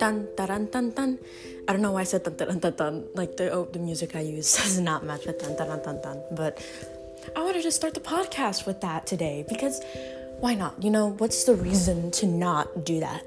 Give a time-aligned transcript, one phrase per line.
[0.00, 1.18] dun dun dun dun.
[1.68, 3.04] I don't know why I said dun dun dun dun.
[3.14, 6.18] Like the oh, the music I use does not match with dun dun dun dun.
[6.32, 6.58] But
[7.36, 9.80] I wanted to start the podcast with that today because
[10.40, 10.82] why not?
[10.82, 13.22] You know, what's the reason to not do that?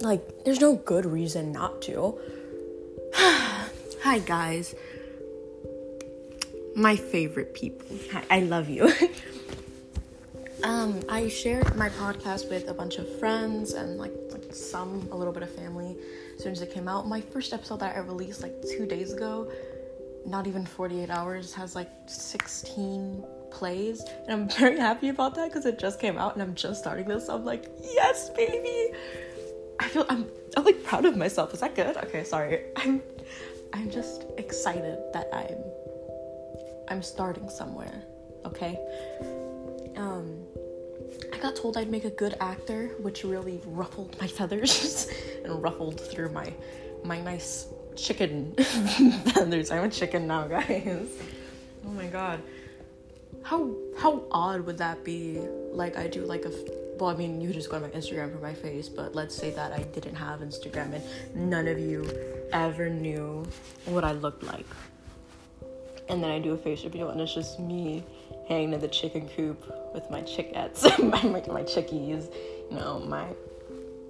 [0.00, 2.20] Like, there's no good reason not to.
[3.14, 4.74] Hi guys.
[6.76, 7.86] My favorite people.
[8.12, 8.92] Hi, I love you.
[10.62, 14.12] um, I shared my podcast with a bunch of friends and like
[14.58, 15.96] some a little bit of family
[16.36, 17.06] as soon as it came out.
[17.06, 19.50] My first episode that I released like two days ago,
[20.26, 24.02] not even 48 hours, has like 16 plays.
[24.26, 27.06] And I'm very happy about that because it just came out and I'm just starting
[27.06, 27.26] this.
[27.26, 28.92] So I'm like, yes, baby.
[29.80, 30.26] I feel I'm
[30.56, 31.54] I'm like proud of myself.
[31.54, 31.96] Is that good?
[31.96, 32.64] Okay, sorry.
[32.76, 33.02] I'm
[33.72, 35.58] I'm just excited that I'm
[36.88, 38.02] I'm starting somewhere.
[38.44, 38.78] Okay?
[39.96, 40.47] Um
[41.38, 45.06] I got told I'd make a good actor, which really ruffled my feathers
[45.44, 46.52] and ruffled through my
[47.04, 48.52] my nice chicken
[49.34, 49.70] feathers.
[49.70, 51.06] I'm a chicken now, guys.
[51.86, 52.42] Oh my god.
[53.44, 55.38] How how odd would that be?
[55.70, 56.50] Like I do like a
[56.98, 59.52] well, I mean, you just go to my Instagram for my face, but let's say
[59.52, 61.04] that I didn't have Instagram and
[61.48, 62.02] none of you
[62.52, 63.46] ever knew
[63.84, 64.66] what I looked like.
[66.08, 68.02] And then I do a face video and it's just me
[68.48, 69.62] hanging in the chicken coop
[69.94, 72.32] with my chickettes, my, my, my chickies,
[72.70, 73.26] you know, my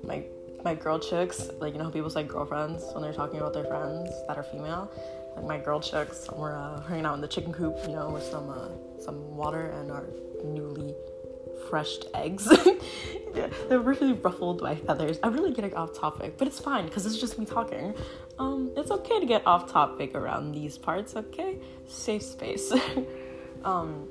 [0.03, 0.25] my
[0.65, 3.65] my girl chicks, like you know how people say girlfriends when they're talking about their
[3.65, 4.91] friends that are female.
[5.37, 8.25] Like my girl chicks, we're uh, hanging out in the chicken coop, you know, with
[8.25, 8.69] some uh,
[9.01, 10.07] some water and our
[10.45, 10.95] newly
[11.69, 12.49] freshed eggs.
[13.69, 15.19] they're really ruffled by feathers.
[15.23, 17.95] I'm really getting off topic, but it's fine because it's just me talking.
[18.39, 21.59] Um, it's okay to get off topic around these parts, okay?
[21.87, 22.73] Safe space.
[23.65, 24.09] um,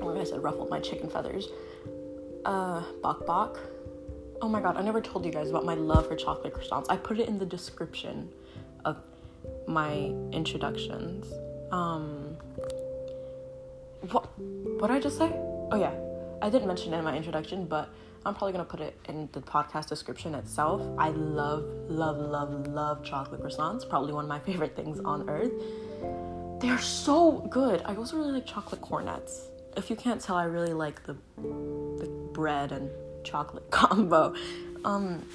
[0.00, 1.48] like I said, ruffled my chicken feathers.
[2.44, 3.58] Uh, bok bok.
[4.40, 6.86] Oh my god, I never told you guys about my love for chocolate croissants.
[6.88, 8.28] I put it in the description
[8.84, 8.96] of
[9.66, 11.32] my introductions.
[11.70, 12.36] Um,
[14.10, 14.26] what?
[14.38, 15.30] What did I just say?
[15.70, 15.94] Oh yeah,
[16.42, 17.88] I didn't mention it in my introduction, but
[18.26, 20.82] I'm probably gonna put it in the podcast description itself.
[20.98, 23.88] I love, love, love, love chocolate croissants.
[23.88, 25.52] Probably one of my favorite things on earth.
[26.62, 27.82] They are so good.
[27.84, 29.48] I also really like chocolate cornets.
[29.76, 32.88] If you can't tell, I really like the the bread and
[33.24, 34.32] chocolate combo.
[34.84, 35.26] Um,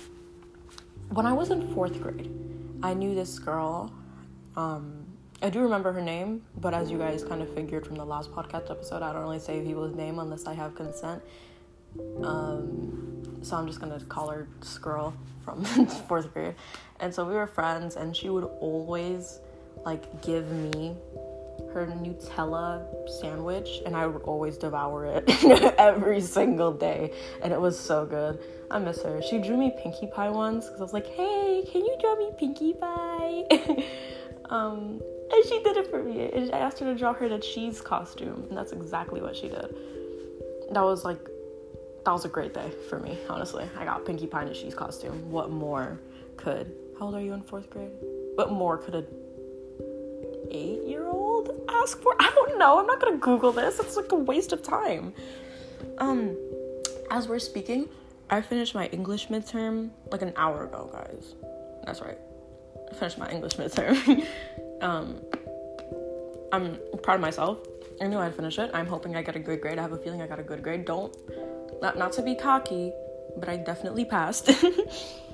[1.09, 2.31] when I was in fourth grade,
[2.81, 3.91] I knew this girl.
[4.55, 5.05] Um,
[5.41, 8.31] I do remember her name, but as you guys kind of figured from the last
[8.31, 11.21] podcast episode, I don't really say people's name unless I have consent.
[12.23, 15.13] Um, so I'm just gonna call her Skirl
[15.43, 15.65] from
[16.07, 16.55] fourth grade.
[17.01, 19.41] And so we were friends, and she would always
[19.85, 20.95] like give me
[21.73, 22.85] her Nutella
[23.19, 25.23] sandwich, and I would always devour it
[25.77, 28.39] every single day, and it was so good.
[28.69, 29.21] I miss her.
[29.21, 32.31] She drew me Pinkie Pie once because I was like, "Hey, can you draw me
[32.37, 33.43] Pinkie Pie?"
[34.49, 35.01] um,
[35.31, 36.51] and she did it for me.
[36.51, 39.75] I asked her to draw her the cheese costume, and that's exactly what she did.
[40.71, 41.19] That was like,
[42.05, 43.67] that was a great day for me, honestly.
[43.77, 45.29] I got Pinkie Pie in a cheese costume.
[45.29, 45.99] What more
[46.37, 47.91] could, how old are you in fourth grade?
[48.35, 49.05] What more could a
[50.51, 52.15] eight year old ask for?
[52.19, 52.79] I don't know.
[52.79, 53.79] I'm not gonna Google this.
[53.79, 55.13] It's like a waste of time.
[55.97, 56.37] Um,
[57.11, 57.89] as we're speaking,
[58.29, 61.35] I finished my English midterm like an hour ago, guys.
[61.85, 62.17] That's right.
[62.91, 64.25] I finished my English midterm.
[64.79, 65.23] Um,
[66.51, 67.57] I'm proud of myself.
[67.99, 68.69] I knew I'd finish it.
[68.75, 69.79] I'm hoping I get a good grade.
[69.79, 70.85] I have a feeling I got a good grade.
[70.85, 71.15] Don't,
[71.81, 72.93] not, not to be cocky,
[73.37, 74.51] but I definitely passed.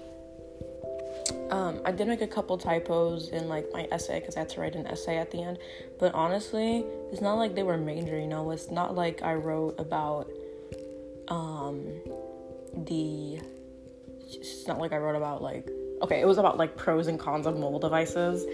[1.53, 4.61] um, I did make a couple typos in like my essay because I had to
[4.61, 5.59] write an essay at the end.
[5.99, 8.19] But honestly, it's not like they were major.
[8.19, 10.31] You know, it's not like I wrote about
[11.27, 11.85] um
[12.75, 13.39] the.
[14.31, 15.69] It's not like I wrote about like
[16.01, 18.45] okay, it was about like pros and cons of mobile devices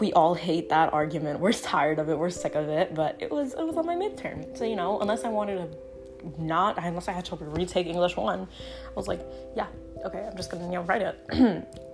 [0.00, 1.38] we all hate that argument.
[1.38, 2.18] We're tired of it.
[2.18, 2.92] We're sick of it.
[2.94, 4.56] But it was it was on my midterm.
[4.58, 8.48] So you know, unless I wanted to not unless I had to retake English one,
[8.88, 9.20] I was like,
[9.54, 9.68] yeah,
[10.04, 11.78] okay, I'm just gonna you know write it.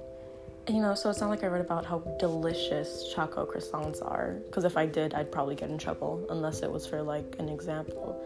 [0.68, 4.36] you know, so it's not like I read about how delicious choco croissants are.
[4.46, 7.48] Because if I did, I'd probably get in trouble unless it was for like an
[7.48, 8.20] example.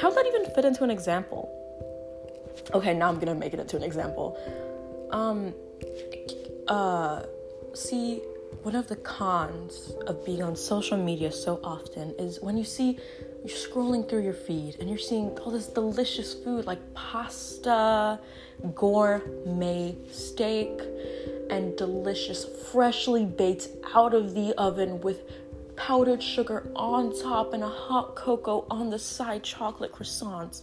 [0.00, 1.50] How would that even fit into an example?
[2.74, 4.38] Okay, now I'm gonna make it into an example.
[5.10, 5.54] Um,
[6.68, 7.22] uh,
[7.74, 8.22] see,
[8.62, 12.98] one of the cons of being on social media so often is when you see
[13.44, 18.20] you're scrolling through your feed and you're seeing all this delicious food like pasta,
[18.74, 20.80] gourmet steak,
[21.50, 25.22] and delicious freshly baked out of the oven with
[25.76, 30.62] powdered sugar on top and a hot cocoa on the side, chocolate croissants.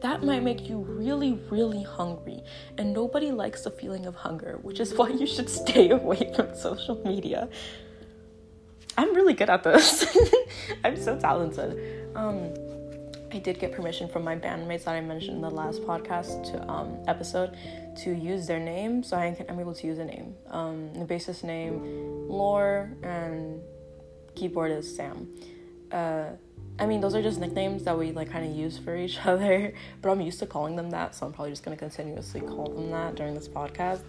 [0.00, 2.42] That might make you really, really hungry.
[2.78, 6.54] And nobody likes the feeling of hunger, which is why you should stay away from
[6.54, 7.48] social media.
[8.96, 10.06] I'm really good at this.
[10.84, 12.10] I'm so talented.
[12.14, 12.54] Um,
[13.34, 16.70] I did get permission from my bandmates that I mentioned in the last podcast to,
[16.70, 17.56] um, episode
[17.96, 20.36] to use their name, so I I'm able to use a name.
[20.50, 23.60] Um, the bassist name, Lore, and
[24.36, 25.28] keyboard is Sam.
[25.90, 26.26] Uh,
[26.76, 29.72] I mean, those are just nicknames that we like kind of use for each other,
[30.02, 32.90] but I'm used to calling them that, so I'm probably just gonna continuously call them
[32.90, 34.02] that during this podcast.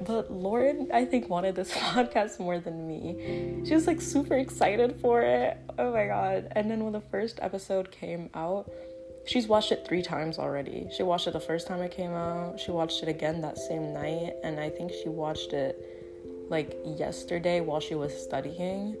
[0.00, 3.64] But Lauren, I think, wanted this podcast more than me.
[3.66, 5.58] She was like super excited for it.
[5.78, 6.52] Oh my god.
[6.52, 8.70] And then when the first episode came out,
[9.26, 10.88] she's watched it three times already.
[10.96, 13.92] She watched it the first time it came out, she watched it again that same
[13.92, 18.96] night, and I think she watched it like yesterday while she was studying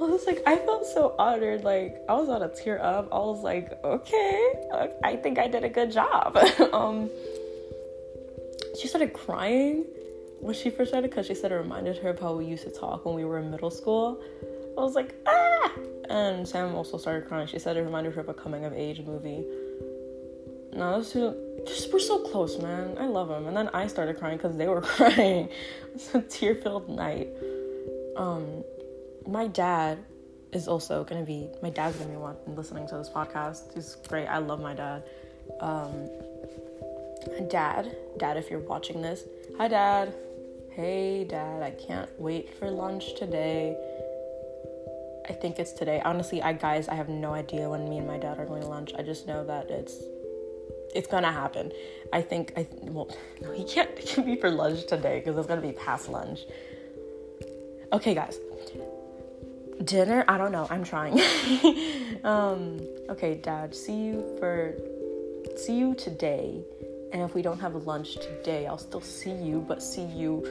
[0.00, 1.64] I was like, I felt so honored.
[1.64, 3.08] Like, I was on a tear up.
[3.12, 4.52] I was like, okay,
[5.02, 6.36] I think I did a good job.
[6.72, 7.10] um,
[8.80, 9.84] she started crying
[10.40, 12.70] when she first started because she said it reminded her of how we used to
[12.70, 14.22] talk when we were in middle school.
[14.76, 15.72] I was like, ah!
[16.08, 17.48] And Sam also started crying.
[17.48, 19.44] She said it reminded her of a coming of age movie.
[20.72, 21.34] No, those two,
[21.66, 22.96] just we're so close, man.
[22.98, 23.48] I love them.
[23.48, 25.48] And then I started crying because they were crying.
[25.94, 27.28] It's a tear filled night.
[28.16, 28.62] Um,
[29.28, 29.98] my dad
[30.52, 33.74] is also gonna be my dad's gonna be one listening to this podcast.
[33.74, 34.26] He's great.
[34.26, 35.04] I love my dad.
[35.60, 36.08] Um,
[37.50, 39.24] dad, dad, if you're watching this,
[39.58, 40.14] hi, dad.
[40.70, 41.62] Hey, dad.
[41.62, 43.76] I can't wait for lunch today.
[45.28, 46.00] I think it's today.
[46.04, 48.68] Honestly, I guys, I have no idea when me and my dad are going to
[48.68, 48.92] lunch.
[48.98, 49.96] I just know that it's
[50.94, 51.70] it's gonna happen.
[52.14, 55.46] I think I well, no, he can't, it can't be for lunch today because it's
[55.46, 56.40] gonna be past lunch.
[57.92, 58.38] Okay, guys
[59.84, 60.24] dinner?
[60.28, 60.66] I don't know.
[60.70, 61.20] I'm trying.
[62.24, 64.74] Um okay dad see you for
[65.56, 66.64] see you today.
[67.12, 70.44] And if we don't have lunch today i'll still see you but see you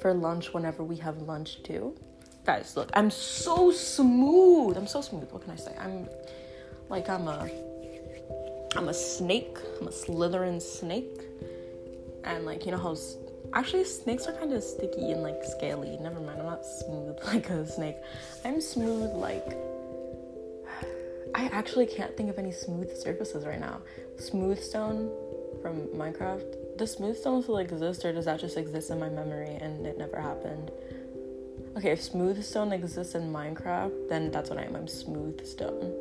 [0.00, 1.96] for lunch whenever we have lunch too.
[2.44, 4.76] Guys look i'm so smooth.
[4.76, 5.32] I'm so smooth.
[5.32, 5.74] What can i say?
[5.80, 6.06] I'm
[6.90, 7.48] like i'm a
[8.76, 9.56] i'm a snake.
[9.80, 11.22] I'm a slytherin snake.
[12.24, 12.94] And like you know how
[13.54, 15.96] Actually, snakes are kind of sticky and like scaly.
[16.00, 17.96] Never mind, I'm not smooth like a snake.
[18.44, 19.56] I'm smooth like.
[21.34, 23.80] I actually can't think of any smooth surfaces right now.
[24.16, 25.10] Smooth stone
[25.62, 26.76] from Minecraft.
[26.76, 29.98] Does smooth stone still exist or does that just exist in my memory and it
[29.98, 30.70] never happened?
[31.76, 34.74] Okay, if smooth stone exists in Minecraft, then that's what I am.
[34.74, 35.94] I'm smooth stone.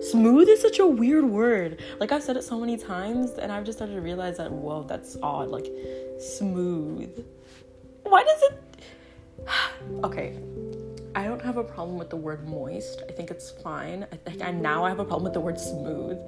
[0.00, 1.82] Smooth is such a weird word.
[1.98, 4.84] Like I've said it so many times, and I've just started to realize that whoa,
[4.84, 5.48] that's odd.
[5.48, 5.66] Like
[6.18, 7.24] smooth.
[8.02, 8.60] Why does it?
[10.04, 10.38] okay,
[11.14, 13.02] I don't have a problem with the word moist.
[13.08, 14.06] I think it's fine.
[14.12, 16.18] I think I now I have a problem with the word smooth.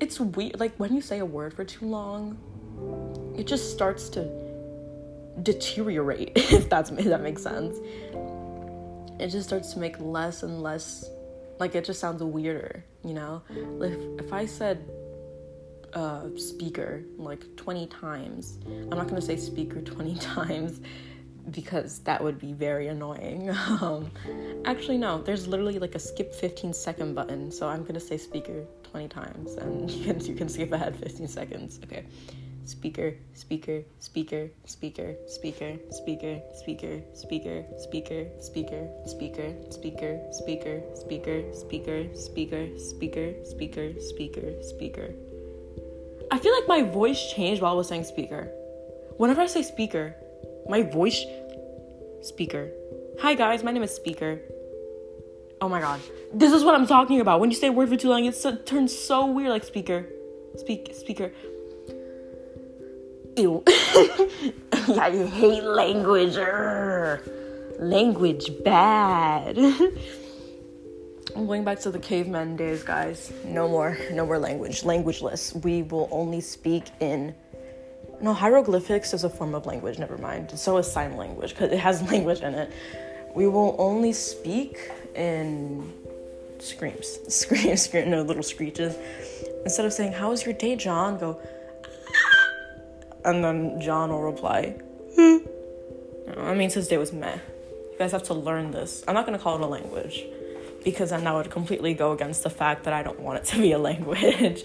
[0.00, 0.58] It's weird.
[0.60, 2.38] Like when you say a word for too long,
[3.36, 4.24] it just starts to
[5.42, 6.32] deteriorate.
[6.36, 7.76] If that's if that makes sense.
[9.18, 11.08] It just starts to make less and less
[11.58, 13.42] like it just sounds weirder, you know?
[13.80, 14.88] If if I said
[15.96, 20.80] uh, speaker like 20 times, I'm not gonna say speaker 20 times
[21.50, 23.50] because that would be very annoying.
[23.80, 24.10] Um,
[24.64, 28.64] actually, no, there's literally like a skip 15 second button, so I'm gonna say speaker
[28.84, 31.80] 20 times and you can, you can skip ahead 15 seconds.
[31.84, 32.04] Okay
[32.66, 42.14] speaker, speaker, speaker, speaker, speaker, speaker, speaker, speaker, speaker, speaker, speaker, speaker, speaker, speaker, speaker,
[42.16, 45.25] speaker, speaker, speaker, speaker, speaker.
[46.30, 48.50] I feel like my voice changed while I was saying speaker.
[49.16, 50.14] Whenever I say speaker,
[50.68, 51.24] my voice
[52.22, 52.70] speaker.
[53.20, 54.40] Hi guys, my name is Speaker.
[55.60, 56.00] Oh my god.
[56.32, 57.40] This is what I'm talking about.
[57.40, 60.06] When you say word for too long, it turns so weird like speaker.
[60.56, 61.32] Speak speaker.
[63.36, 63.62] Ew.
[64.72, 66.34] I hate language.
[66.34, 67.20] Urgh.
[67.78, 69.56] Language bad.
[71.36, 73.30] I'm going back to the caveman days, guys.
[73.44, 74.80] No more, no more language.
[74.84, 75.62] Languageless.
[75.62, 77.34] We will only speak in.
[78.22, 79.98] No, hieroglyphics is a form of language.
[79.98, 80.58] Never mind.
[80.58, 82.72] So is sign language because it has language in it.
[83.34, 85.92] We will only speak in
[86.58, 88.96] screams, screams, scream, no little screeches.
[89.64, 91.38] Instead of saying, "How was your day, John?" Go
[93.26, 94.70] and then John will reply,
[95.16, 95.38] hmm.
[96.38, 97.34] I mean, his day was meh.
[97.92, 99.04] You guys have to learn this.
[99.06, 100.24] I'm not gonna call it a language
[100.86, 103.60] because then that would completely go against the fact that I don't want it to
[103.60, 104.62] be a language.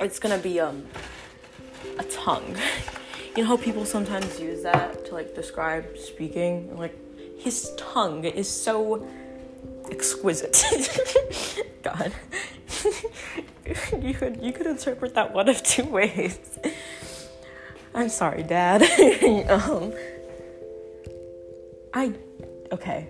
[0.00, 0.86] it's gonna be um
[1.98, 2.56] a tongue.
[3.34, 6.76] You know how people sometimes use that to like describe speaking?
[6.76, 6.94] Like
[7.38, 9.08] his tongue is so
[9.90, 10.62] exquisite.
[11.82, 12.12] God.
[14.02, 16.58] you could you could interpret that one of two ways.
[17.94, 18.82] I'm sorry, Dad.
[19.48, 19.94] um,
[21.94, 22.12] I
[22.70, 23.08] okay.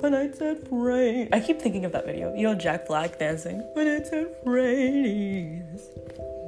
[0.00, 2.34] When I said rain, I keep thinking of that video.
[2.34, 3.60] You know, Jack Black dancing.
[3.74, 5.64] When I said rain,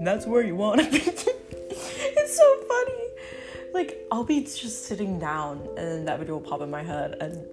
[0.01, 0.99] that's where you want to be.
[1.07, 3.09] it's so funny.
[3.73, 7.47] Like I'll be just sitting down, and that video will pop in my head, and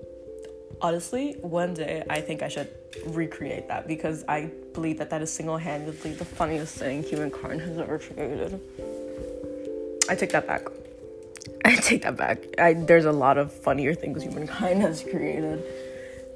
[0.81, 2.69] honestly, one day I think I should
[3.07, 7.99] recreate that because I believe that that is single-handedly the funniest thing humankind has ever
[7.99, 8.59] created.
[10.09, 10.67] I take that back.
[11.65, 12.39] I take that back.
[12.59, 15.63] I, there's a lot of funnier things humankind has created.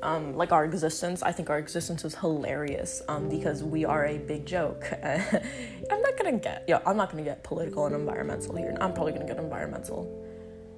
[0.05, 4.17] Um, like our existence, I think our existence is hilarious um, because we are a
[4.17, 4.85] big joke.
[5.03, 8.75] I'm not gonna get, yeah, I'm not gonna get political and environmental here.
[8.79, 10.25] I'm probably gonna get environmental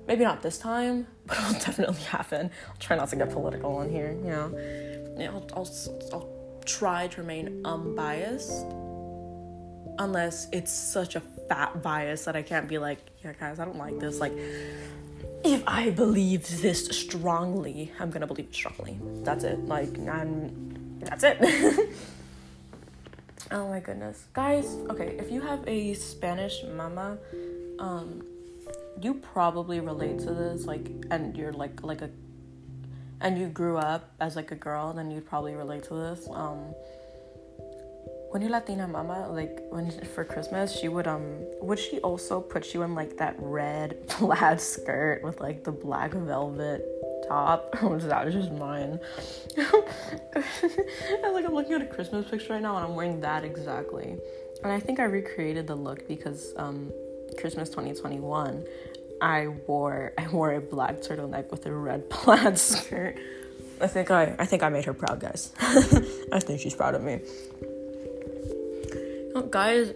[0.08, 2.50] maybe not this time, but it'll definitely happen.
[2.70, 5.16] I'll try not to get political on here, you know.
[5.18, 5.70] Yeah, I'll, I'll,
[6.14, 8.66] I'll try to remain unbiased
[10.00, 13.78] unless it's such a fat bias that I can't be like, yeah, guys, I don't
[13.78, 14.20] like this.
[14.20, 14.34] Like,
[15.44, 19.00] if I believe this strongly, I'm gonna believe it strongly.
[19.24, 19.66] That's it.
[19.66, 21.38] Like, and that's it.
[23.52, 24.78] oh my goodness, guys.
[24.90, 27.18] Okay, if you have a Spanish mama,
[27.80, 28.24] um,
[29.02, 32.10] you probably relate to this like and you're like like a
[33.22, 36.74] and you grew up as like a girl then you'd probably relate to this um
[38.42, 42.84] your latina mama like when for christmas she would um would she also put you
[42.84, 46.86] in like that red plaid skirt with like the black velvet
[47.28, 49.00] top was that just mine
[49.58, 54.18] and like i'm looking at a christmas picture right now and i'm wearing that exactly
[54.64, 56.92] and i think i recreated the look because um
[57.36, 58.66] Christmas 2021,
[59.22, 63.18] I wore I wore a black turtleneck with a red plaid skirt.
[63.82, 65.52] I think I I think I made her proud, guys.
[65.60, 67.20] I think she's proud of me.
[69.38, 69.94] Oh, guys,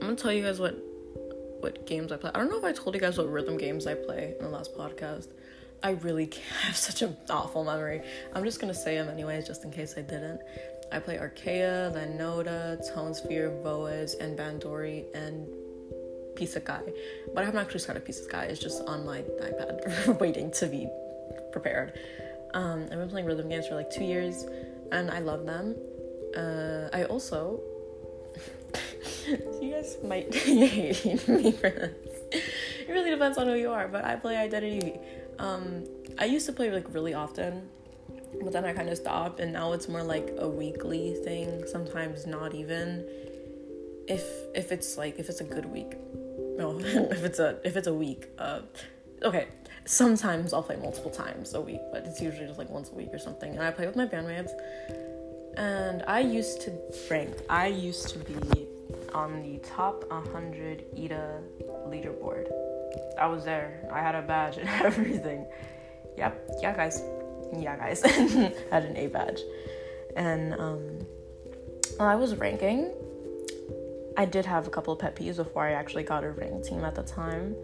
[0.00, 0.74] I'm gonna tell you guys what
[1.60, 2.30] what games I play.
[2.34, 4.50] I don't know if I told you guys what rhythm games I play in the
[4.50, 5.26] last podcast.
[5.82, 6.30] I really
[6.62, 8.00] have such an awful memory.
[8.32, 10.40] I'm just gonna say them anyways, just in case I didn't.
[10.90, 15.46] I play Arcaea, then Noda, Tone Sphere, Voez, and Bandori, and
[16.34, 16.90] Pisacai.
[17.34, 18.44] But I haven't actually started Pisacai.
[18.44, 20.88] It's just on my iPad, waiting to be
[21.52, 21.98] prepared.
[22.54, 24.46] Um, I've been playing rhythm games for like two years,
[24.92, 25.76] and I love them.
[26.34, 27.60] Uh, I also,
[29.60, 32.44] you guys might hate me for this.
[32.86, 34.98] It really depends on who you are, but I play Identity.
[35.38, 35.84] Um,
[36.18, 37.68] I used to play like really often,
[38.42, 41.64] but then I kind of stopped, and now it's more like a weekly thing.
[41.66, 43.06] Sometimes not even.
[44.08, 44.24] If
[44.54, 45.94] if it's like if it's a good week,
[46.58, 48.60] no if it's a if it's a week uh
[49.22, 49.46] okay
[49.86, 53.08] sometimes i'll play multiple times a week but it's usually just like once a week
[53.12, 54.50] or something and i play with my bandmates
[55.56, 56.72] and i used to
[57.10, 58.67] rank i used to be
[59.12, 61.40] on the top 100 ida
[61.86, 62.50] leaderboard.
[63.18, 63.88] I was there.
[63.92, 65.46] I had a badge and everything.
[66.16, 66.50] Yep.
[66.62, 67.02] Yeah guys.
[67.56, 68.02] Yeah guys.
[68.70, 69.40] Had an a badge.
[70.16, 71.06] And um
[72.00, 72.92] i was ranking
[74.18, 76.84] I did have a couple of pet peeves before I actually got a ring team
[76.84, 77.54] at the time.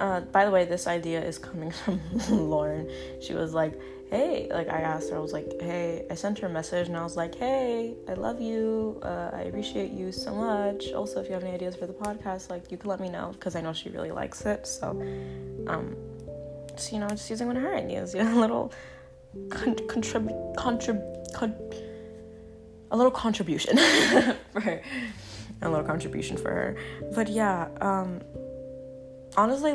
[0.00, 2.90] Uh, by the way, this idea is coming from Lauren.
[3.20, 3.80] She was like,
[4.12, 6.98] hey, like I asked her, I was like, hey, I sent her a message and
[6.98, 9.00] I was like, hey, I love you.
[9.02, 10.92] Uh, I appreciate you so much.
[10.92, 13.30] Also, if you have any ideas for the podcast, like you can let me know
[13.32, 14.66] because I know she really likes it.
[14.66, 14.90] So,
[15.66, 15.96] um,
[16.76, 18.70] so you know, just using one of her ideas, you know, a little
[19.48, 21.00] con- contrib contrib
[21.32, 21.56] con-
[22.90, 23.78] a little contribution
[24.52, 24.82] for her.
[25.62, 26.76] A little contribution for her.
[27.14, 28.20] But yeah, um
[29.38, 29.72] honestly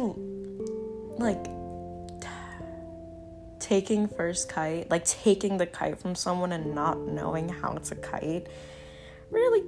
[1.18, 1.57] like
[3.60, 8.48] taking first kite, like taking the kite from someone and not knowing how to kite
[9.32, 9.64] really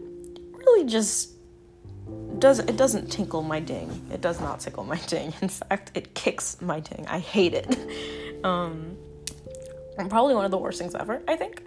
[0.53, 1.31] really just
[2.39, 3.89] does it doesn't tinkle my ding.
[4.12, 5.34] It does not tickle my ding.
[5.41, 7.05] In fact, it kicks my ding.
[7.08, 7.77] I hate it.
[8.41, 8.96] Um
[10.08, 11.62] probably one of the worst things ever, I think.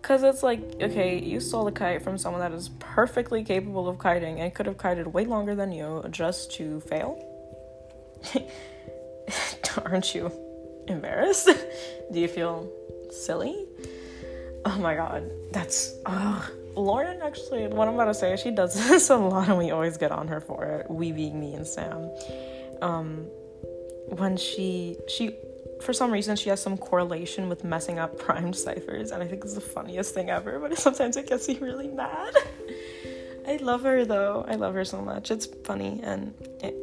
[0.00, 3.98] Because it's like, okay, you stole a kite from someone that is perfectly capable of
[3.98, 7.18] kiting and could have kited way longer than you just to fail.
[9.84, 10.30] Aren't you
[10.88, 11.48] embarrassed?
[12.12, 12.70] Do you feel
[13.10, 13.66] silly?
[14.64, 15.94] Oh my god, that's.
[16.06, 16.40] Uh,
[16.76, 19.96] Lauren actually, what I'm about to say, she does this a lot and we always
[19.96, 20.90] get on her for it.
[20.90, 22.10] We being me and Sam.
[22.82, 23.26] Um,
[24.08, 25.34] when she she
[25.80, 29.42] for some reason she has some correlation with messing up primed ciphers and i think
[29.44, 32.34] it's the funniest thing ever but sometimes it gets me really mad
[33.46, 36.74] i love her though i love her so much it's funny and it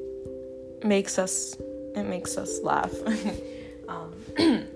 [0.83, 1.55] makes us
[1.95, 2.93] it makes us laugh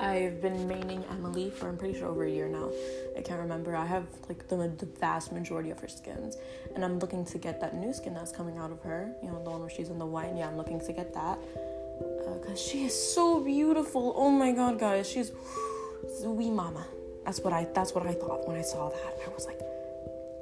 [0.00, 2.70] I've been maining Emily for I'm pretty sure over a year now.
[3.16, 3.76] I can't remember.
[3.76, 6.36] I have like the, the vast majority of her skins,
[6.74, 9.12] and I'm looking to get that new skin that's coming out of her.
[9.22, 10.32] You know, the one where she's in the white.
[10.36, 11.38] Yeah, I'm looking to get that
[11.98, 14.14] because uh, she is so beautiful.
[14.16, 15.32] Oh my god, guys, she's
[16.24, 16.86] wee mama.
[17.24, 17.66] That's what I.
[17.74, 19.18] That's what I thought when I saw that.
[19.26, 19.60] I was like,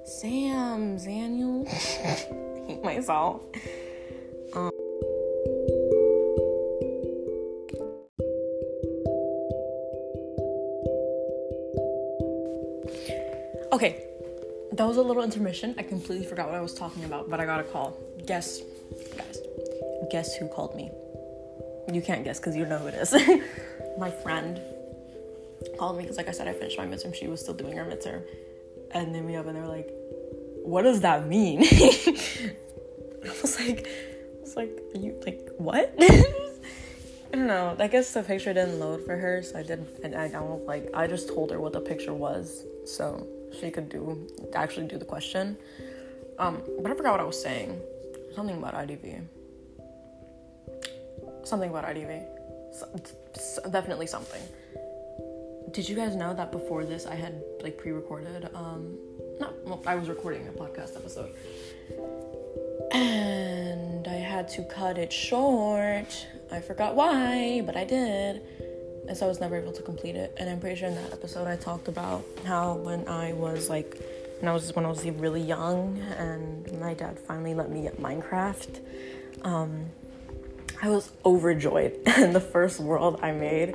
[0.04, 1.66] Sam, Daniel.
[1.66, 3.42] hate myself.
[4.54, 4.70] Um,
[13.78, 14.02] okay,
[14.72, 15.72] that was a little intermission.
[15.78, 17.96] I completely forgot what I was talking about, but I got a call.
[18.26, 18.62] Guess,
[19.16, 19.38] guys,
[20.10, 20.90] guess who called me?
[21.92, 23.12] You can't guess because you know who it is.
[23.98, 24.60] my friend
[25.78, 27.14] called me because, like I said, I finished my midterm.
[27.14, 28.24] She was still doing her midterm,
[28.90, 29.88] and then me up, and they were like,
[30.64, 35.94] "What does that mean?" I was like, I was like, Are you like what?
[36.00, 37.76] I don't know.
[37.78, 39.86] I guess the picture didn't load for her, so I did.
[40.02, 40.90] And I don't like.
[40.92, 43.24] I just told her what the picture was, so
[43.58, 45.56] she could do actually do the question.
[46.38, 47.80] Um, but I forgot what I was saying.
[48.34, 49.24] Something about IDV.
[51.44, 52.24] Something about IDV.
[52.72, 54.42] So, definitely something.
[55.72, 58.48] Did you guys know that before this I had like pre-recorded?
[58.54, 58.96] Um,
[59.40, 61.34] no, well, I was recording a podcast episode
[62.92, 66.26] and I had to cut it short.
[66.50, 68.42] I forgot why, but I did.
[69.08, 70.34] And so I was never able to complete it.
[70.38, 73.98] And I'm pretty sure in that episode I talked about how when I was like
[74.40, 78.00] when I was when I was really young and my dad finally let me get
[78.00, 78.80] Minecraft,
[79.42, 79.86] um,
[80.82, 81.98] I was overjoyed.
[82.06, 83.74] and the first world I made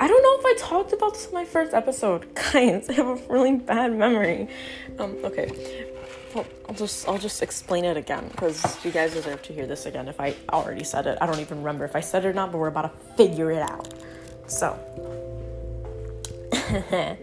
[0.00, 2.34] I don't know if I talked about this in my first episode.
[2.52, 4.48] Guys, I have a really bad memory.
[4.98, 5.86] Um, okay.
[6.34, 10.08] I'll just I'll just explain it again because you guys deserve to hear this again.
[10.08, 12.50] If I already said it, I don't even remember if I said it or not.
[12.50, 13.94] But we're about to figure it out.
[14.46, 14.78] So,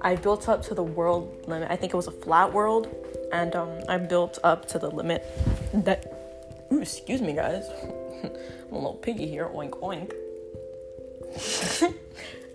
[0.00, 1.70] I built up to the world limit.
[1.70, 2.88] I think it was a flat world,
[3.32, 5.24] and um, I built up to the limit
[5.72, 6.14] that.
[6.72, 7.64] Ooh, excuse me, guys.
[8.22, 9.48] I'm a little piggy here.
[9.48, 10.12] Oink oink.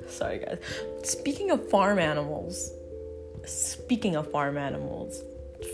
[0.08, 0.60] Sorry, guys.
[1.04, 2.72] Speaking of farm animals,
[3.46, 5.24] speaking of farm animals,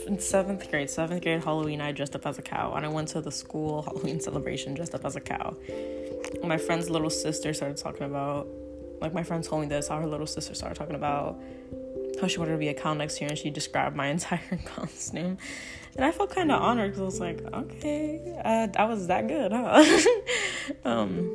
[0.07, 3.09] in seventh grade, seventh grade Halloween, I dressed up as a cow, and I went
[3.09, 5.55] to the school Halloween celebration dressed up as a cow.
[6.43, 8.47] My friend's little sister started talking about,
[9.01, 11.39] like my friend told me this, how her little sister started talking about
[12.19, 15.37] how she wanted to be a cow next year, and she described my entire costume,
[15.95, 19.27] and I felt kind of honored because I was like, okay, uh, I was that
[19.27, 19.83] good, huh?
[20.85, 21.29] um,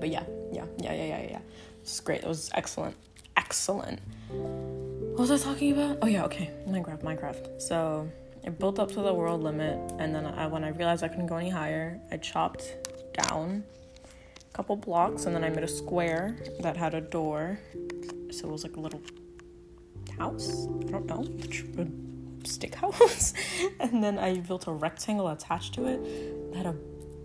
[0.00, 1.40] but yeah, yeah, yeah, yeah, yeah, yeah.
[1.82, 2.22] It's great.
[2.22, 2.96] It was excellent,
[3.36, 4.00] excellent.
[4.30, 5.98] What was I talking about?
[6.02, 7.60] Oh yeah, okay, Minecraft, Minecraft.
[7.60, 8.10] So
[8.44, 11.26] it built up to the world limit, and then I, when I realized I couldn't
[11.26, 12.76] go any higher, I chopped
[13.12, 13.64] down
[14.40, 17.58] a couple blocks, and then I made a square that had a door.
[18.30, 19.02] So it was like a little
[20.18, 20.66] house.
[20.88, 21.26] I don't know,
[21.78, 23.34] a stick house.
[23.80, 26.76] and then I built a rectangle attached to it that had a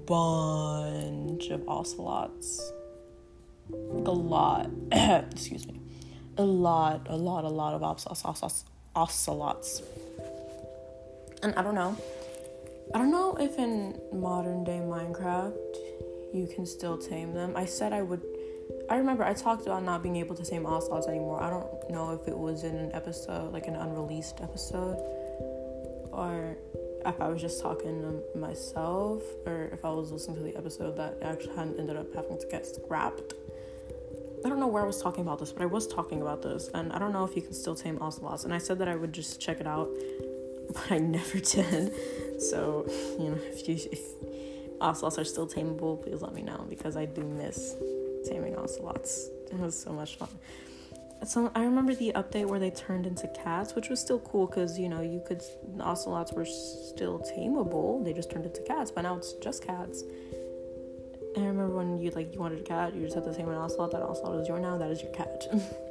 [0.05, 2.71] bunch of ocelots.
[3.69, 4.69] Like a lot.
[4.91, 5.81] Excuse me
[6.37, 7.83] a lot, a lot, a lot of
[8.95, 9.81] ocelots.
[11.43, 11.97] And I don't know.
[12.93, 15.53] I don't know if in modern day Minecraft
[16.33, 17.53] you can still tame them.
[17.55, 18.23] I said I would.
[18.89, 21.41] I remember I talked about not being able to tame ocelots anymore.
[21.41, 24.97] I don't know if it was in an episode, like an unreleased episode,
[26.11, 26.57] or
[27.05, 30.97] if I was just talking to myself, or if I was listening to the episode
[30.97, 33.33] that actually hadn't ended up having to get scrapped.
[34.45, 36.69] I don't know where I was talking about this, but I was talking about this,
[36.73, 38.43] and I don't know if you can still tame ocelots.
[38.43, 39.89] And I said that I would just check it out,
[40.73, 41.93] but I never did.
[42.39, 42.85] So,
[43.19, 43.99] you know, if you if
[44.81, 47.75] ocelots are still tameable, please let me know because I do miss
[48.27, 49.29] taming ocelots.
[49.51, 50.29] It was so much fun.
[51.25, 54.77] So I remember the update where they turned into cats, which was still cool because
[54.77, 55.41] you know you could
[55.79, 58.03] ocelots were still tameable.
[58.05, 60.03] They just turned into cats, but now it's just cats.
[61.35, 63.41] And I remember when you like you wanted a cat, you just had to say
[63.41, 63.91] an ocelot.
[63.91, 64.77] That ocelot is your now.
[64.77, 65.47] That is your cat.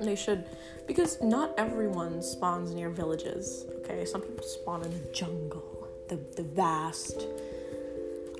[0.00, 0.44] they should,
[0.86, 3.64] because not everyone spawns near villages.
[3.80, 7.26] Okay, some people spawn in the jungle, the the vast.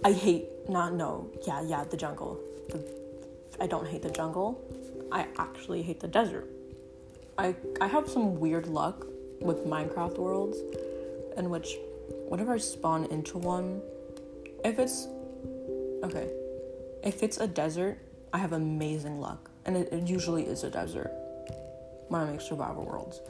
[0.05, 2.41] I hate not no yeah yeah the jungle.
[2.71, 2.85] The,
[3.61, 4.61] I don't hate the jungle.
[5.11, 6.49] I actually hate the desert.
[7.39, 9.07] I I have some weird luck
[9.41, 10.59] with Minecraft worlds,
[11.37, 11.77] in which
[12.29, 13.81] whenever I spawn into one,
[14.65, 15.09] if it's
[16.05, 16.31] Okay.
[17.03, 17.99] If it's a desert,
[18.33, 19.51] I have amazing luck.
[19.65, 21.11] And it, it usually is a desert
[22.11, 23.21] make survival worlds.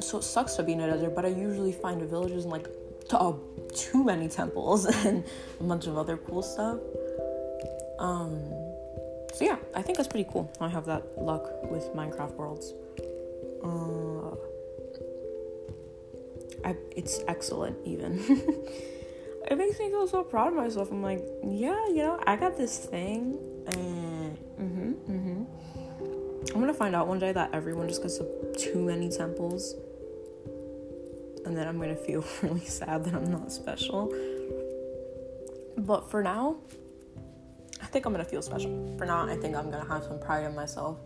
[0.00, 2.68] So it sucks to be in a desert, but I usually find villages in like
[3.10, 3.32] uh,
[3.74, 5.24] too many temples and
[5.60, 6.78] a bunch of other cool stuff.
[7.98, 8.40] Um,
[9.32, 10.50] so yeah, I think that's pretty cool.
[10.60, 12.72] I have that luck with Minecraft Worlds.
[13.62, 14.36] Uh,
[16.64, 18.18] I, it's excellent, even.
[19.50, 20.90] it makes me feel so proud of myself.
[20.90, 24.13] I'm like, yeah, you know, I got this thing, and.
[26.54, 28.20] I'm gonna find out one day that everyone just gets
[28.56, 29.74] too many temples,
[31.44, 34.14] and then I'm gonna feel really sad that I'm not special.
[35.76, 36.58] But for now,
[37.82, 38.94] I think I'm gonna feel special.
[38.96, 40.98] For now, I think I'm gonna have some pride in myself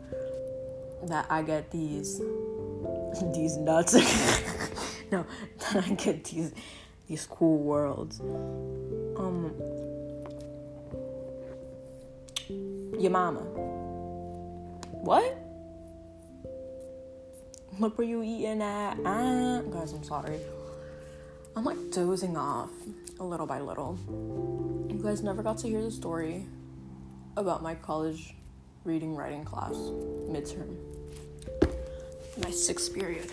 [1.05, 2.19] that I get these
[3.35, 3.95] these nuts.
[5.11, 5.25] no,
[5.61, 6.53] that I get these
[7.07, 8.21] these cool worlds.
[8.21, 9.55] Um,
[12.99, 13.41] your mama.
[15.01, 15.38] What?
[17.81, 18.99] Look were you eating at.
[19.05, 20.41] Ah, guys, I'm sorry.
[21.55, 22.71] I'm like dozing off
[23.21, 23.97] a little by little.
[24.91, 26.45] You guys never got to hear the story
[27.37, 28.35] about my college
[28.83, 30.77] reading writing class midterm.
[32.43, 33.31] My sixth period.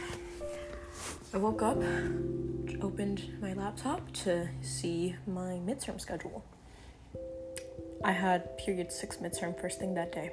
[1.33, 1.77] I woke up,
[2.81, 6.45] opened my laptop to see my midterm schedule.
[8.03, 10.29] I had period six midterm first thing that day.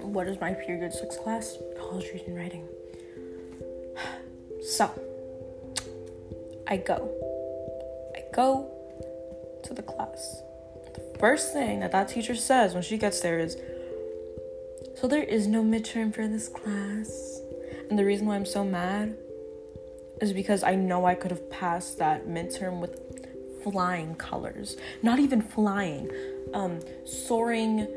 [0.00, 1.56] What is my period six class?
[1.78, 2.68] College reading writing.
[4.62, 4.90] So,
[6.68, 7.10] I go.
[8.14, 8.70] I go
[9.64, 10.42] to the class.
[10.94, 13.56] The first thing that that teacher says when she gets there is,
[15.00, 17.40] So there is no midterm for this class.
[17.88, 19.16] And the reason why I'm so mad
[20.20, 23.00] is because I know I could have passed that midterm with
[23.64, 24.76] flying colors.
[25.02, 26.10] Not even flying,
[26.52, 27.88] um, soaring,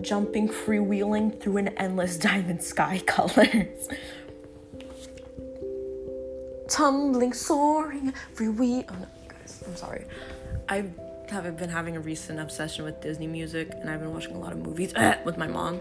[0.00, 3.88] jumping, freewheeling through an endless diamond sky colors
[6.74, 8.84] tumbling, soaring, free we.
[8.88, 10.06] Oh no, guys, I'm sorry.
[10.68, 10.84] I
[11.28, 14.52] have been having a recent obsession with Disney music, and I've been watching a lot
[14.52, 14.92] of movies
[15.24, 15.80] with my mom.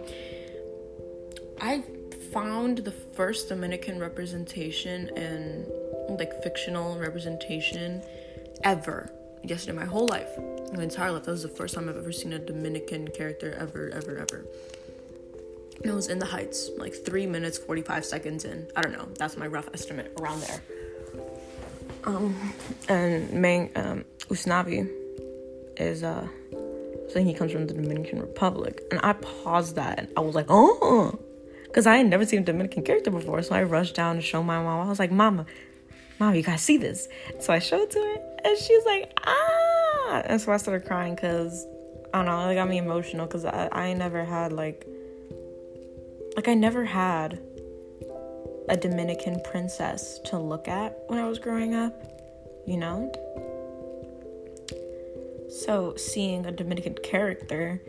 [1.60, 1.84] I
[2.32, 5.68] found the first Dominican representation and
[6.20, 8.04] like fictional representation
[8.64, 9.12] ever
[9.44, 10.30] yesterday my whole life
[10.74, 13.90] my entire life that was the first time i've ever seen a dominican character ever
[13.94, 14.46] ever ever
[15.78, 19.08] and it was in the heights like three minutes 45 seconds in i don't know
[19.18, 20.62] that's my rough estimate around there
[22.06, 22.54] um,
[22.90, 24.90] and Mang um, Usnavi
[25.78, 26.28] is uh
[27.10, 30.00] saying he comes from the Dominican Republic, and I paused that.
[30.00, 31.20] And I was like, oh,
[31.66, 34.42] because I had never seen a Dominican character before, so I rushed down to show
[34.42, 34.86] my mom.
[34.86, 35.46] I was like, Mama,
[36.20, 37.08] Mom, you gotta see this.
[37.40, 41.66] So I showed to her, and she's like, ah, and so I started crying because
[42.14, 44.86] I don't know, it got me emotional because I I never had like
[46.36, 47.40] like I never had
[48.70, 51.94] a Dominican princess to look at when I was growing up,
[52.66, 53.12] you know?
[55.50, 57.82] So seeing a Dominican character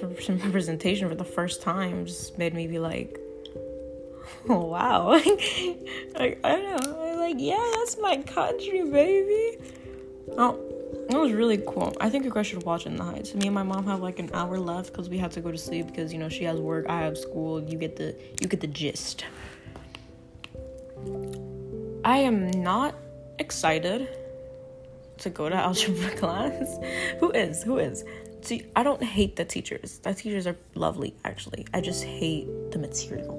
[0.20, 3.18] some representation for the first time just made me be like,
[4.48, 5.08] oh wow.
[6.18, 7.02] like I don't know.
[7.02, 9.58] I was like, yeah, that's my country, baby.
[10.36, 10.69] Oh,
[11.10, 11.96] it was really cool.
[12.00, 13.34] I think you guys should watch It In the Heights.
[13.34, 15.58] Me and my mom have like an hour left because we have to go to
[15.58, 17.62] sleep because you know she has work, I have school.
[17.62, 19.24] You get the you get the gist.
[22.04, 22.94] I am not
[23.38, 24.08] excited
[25.18, 26.78] to go to algebra class.
[27.18, 27.62] Who is?
[27.62, 28.04] Who is?
[28.42, 29.98] See, I don't hate the teachers.
[29.98, 31.66] The teachers are lovely, actually.
[31.74, 33.36] I just hate the material.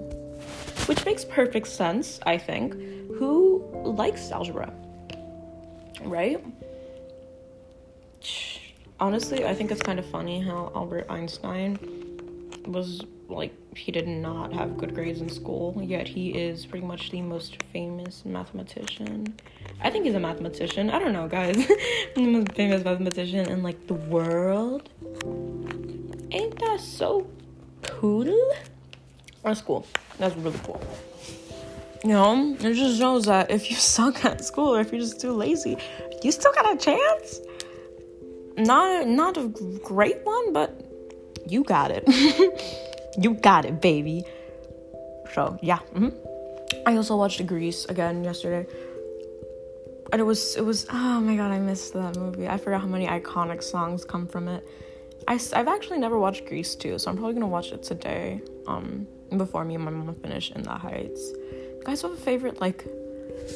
[0.86, 2.74] Which makes perfect sense, I think.
[3.18, 4.72] Who likes algebra?
[6.02, 6.44] Right?
[9.00, 11.80] Honestly, I think it's kind of funny how Albert Einstein
[12.66, 17.12] was like he did not have good grades in school, yet he is pretty much
[17.12, 19.36] the most famous mathematician.
[19.82, 20.90] I think he's a mathematician.
[20.90, 21.56] I don't know, guys.
[22.16, 24.90] the most famous mathematician in like the world.
[26.32, 27.28] Ain't that so
[27.84, 28.54] cool?
[29.44, 29.88] That's cool.
[30.20, 30.82] That's really cool.
[32.04, 35.22] You know, it just shows that if you suck at school or if you're just
[35.22, 35.78] too lazy,
[36.22, 37.42] you still got a chance
[38.64, 39.48] not not a
[39.84, 40.70] great one, but
[41.48, 42.04] you got it.
[43.18, 44.24] you got it, baby.
[45.34, 45.80] So yeah.
[45.94, 46.10] Mm-hmm.
[46.86, 48.68] I also watched Grease again yesterday.
[50.12, 52.48] And it was it was oh my god I missed that movie.
[52.48, 54.68] I forgot how many iconic songs come from it.
[55.28, 58.42] I, I've actually never watched Grease too, so I'm probably gonna watch it today.
[58.68, 61.32] Um, before me and my mom finish in the Heights.
[61.32, 62.86] You guys have a favorite like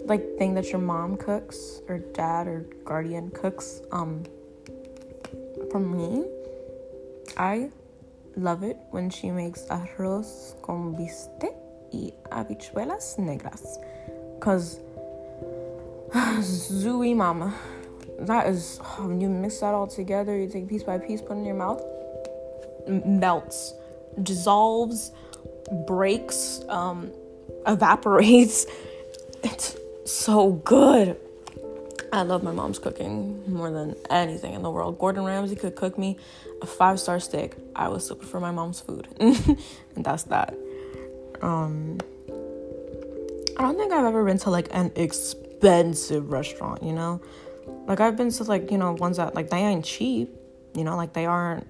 [0.06, 3.82] like thing that your mom cooks or dad or guardian cooks?
[3.92, 4.24] Um,
[5.76, 6.24] for me,
[7.36, 7.70] I
[8.38, 11.54] love it when she makes arroz con bistec
[11.92, 13.84] y habichuelas negras.
[14.40, 14.80] Cause
[16.14, 17.54] Zooey Mama
[18.20, 21.44] that is when you mix that all together, you take piece by piece, put in
[21.44, 21.84] your mouth,
[22.88, 23.74] melts,
[24.24, 25.12] dissolves,
[25.86, 27.12] breaks, um,
[27.68, 28.66] evaporates.
[29.44, 31.18] It's so good.
[32.16, 34.98] I love my mom's cooking more than anything in the world.
[34.98, 36.18] Gordon Ramsay could cook me
[36.62, 37.56] a five star steak.
[37.76, 39.58] I would still prefer my mom's food, and
[39.98, 40.54] that's that.
[41.42, 42.00] Um,
[43.58, 46.84] I don't think I've ever been to like an expensive restaurant.
[46.84, 47.22] You know,
[47.86, 50.34] like I've been to like you know ones that like they ain't cheap.
[50.74, 51.68] You know, like they aren't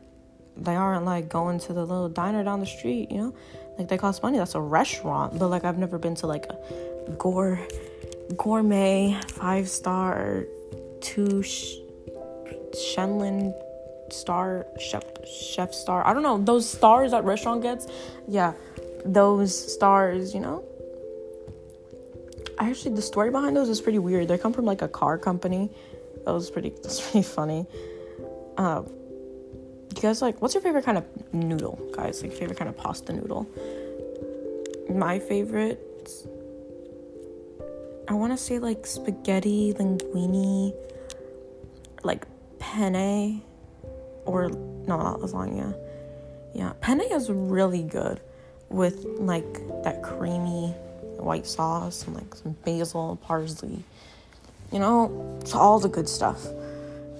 [0.57, 3.09] they aren't like going to the little diner down the street.
[3.09, 3.35] You know,
[3.79, 4.37] like they cost money.
[4.37, 5.39] That's a restaurant.
[5.39, 7.59] But like I've never been to like a gore
[8.37, 10.45] gourmet five star
[11.01, 11.75] two sh-
[12.75, 13.53] Michelin
[14.09, 16.05] star chef chef star.
[16.05, 17.87] I don't know those stars that restaurant gets.
[18.27, 18.53] Yeah,
[19.05, 20.33] those stars.
[20.33, 20.63] You know.
[22.57, 24.29] I actually, the story behind those is pretty weird.
[24.29, 25.69] They come from like a car company.
[26.23, 26.69] That was pretty.
[26.83, 27.65] That's pretty funny.
[28.57, 28.83] Uh,
[29.95, 32.21] you guys like what's your favorite kind of noodle, guys?
[32.21, 33.47] Like favorite kind of pasta noodle?
[34.89, 35.81] My favorite
[38.07, 40.73] I want to say like spaghetti linguine,
[42.03, 42.25] like
[42.59, 43.41] penne,
[44.25, 45.75] or no, not lasagna.
[46.53, 48.21] Yeah, penne is really good
[48.69, 50.73] with like that creamy
[51.17, 53.83] white sauce and like some basil, parsley.
[54.71, 56.45] You know, it's all the good stuff.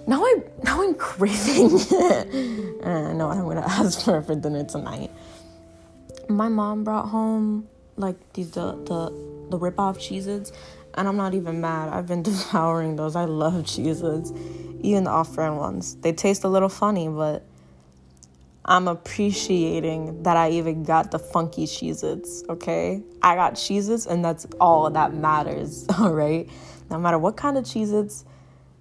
[0.08, 2.86] Now I now I'm craving it.
[2.86, 5.10] Uh, I know what I'm gonna ask for for dinner tonight.
[6.30, 10.52] My mom brought home like these the the the rip off Cheez
[10.98, 11.90] and I'm not even mad.
[11.90, 13.16] I've been devouring those.
[13.16, 14.32] I love cheeses.
[14.82, 15.96] even the off brand ones.
[15.96, 17.46] They taste a little funny, but
[18.64, 23.04] I'm appreciating that I even got the funky cheeses, okay?
[23.22, 26.50] I got cheeses, and that's all that matters, all right?
[26.90, 28.26] No matter what kind of cheeses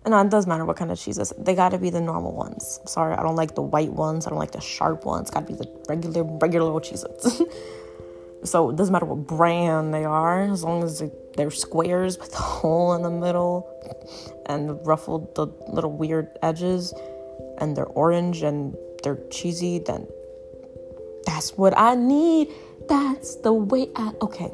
[0.07, 1.33] no, it does matter what kind of cheeses.
[1.39, 2.79] They gotta be the normal ones.
[2.87, 4.27] Sorry, I don't like the white ones.
[4.27, 5.31] I don't like the sharp ones.
[5.31, 7.05] Gotta be the regular, regular old Cheez
[8.45, 11.03] So it doesn't matter what brand they are, as long as
[11.37, 13.71] they're squares with a hole in the middle
[14.47, 16.93] and ruffled the little weird edges,
[17.59, 20.07] and they're orange and they're cheesy, then
[21.27, 22.49] that's what I need.
[22.89, 24.13] That's the way I.
[24.21, 24.51] Okay.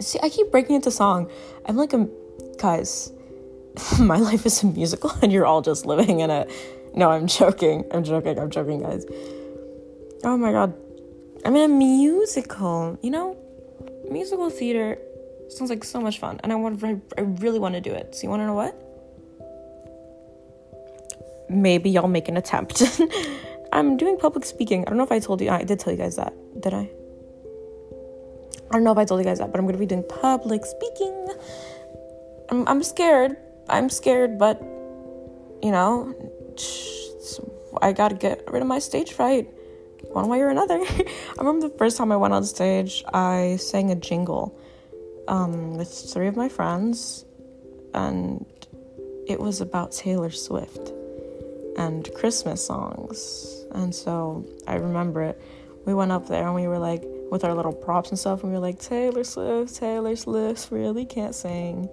[0.00, 1.30] See, I keep breaking into song.
[1.66, 2.08] I'm like a.
[2.58, 3.12] Guys,
[4.00, 6.50] my life is a musical and you're all just living in it.
[6.94, 7.84] No, I'm joking.
[7.92, 8.38] I'm joking.
[8.38, 9.06] I'm joking, guys.
[10.24, 10.74] Oh my god.
[11.48, 13.34] I'm in a musical, you know?
[14.10, 14.98] Musical theater
[15.48, 18.14] sounds like so much fun, and I want, I, I really want to do it.
[18.14, 18.76] So you want to know what?
[21.48, 22.82] Maybe I'll make an attempt.
[23.72, 24.82] I'm doing public speaking.
[24.82, 25.48] I don't know if I told you.
[25.48, 26.34] I did tell you guys that.
[26.60, 26.90] Did I?
[28.68, 30.66] I don't know if I told you guys that, but I'm gonna be doing public
[30.66, 31.28] speaking.
[32.50, 33.38] I'm, I'm scared.
[33.70, 34.60] I'm scared, but
[35.62, 36.14] you know,
[37.80, 39.48] I gotta get rid of my stage fright
[40.18, 40.80] one way or another.
[40.80, 44.58] I remember the first time I went on stage, I sang a jingle
[45.28, 47.24] um, with three of my friends,
[47.94, 48.44] and
[49.28, 50.92] it was about Taylor Swift
[51.76, 53.64] and Christmas songs.
[53.72, 55.40] And so I remember it.
[55.86, 58.50] We went up there and we were like, with our little props and stuff, and
[58.50, 61.88] we were like, Taylor Swift, Taylor Swift really can't sing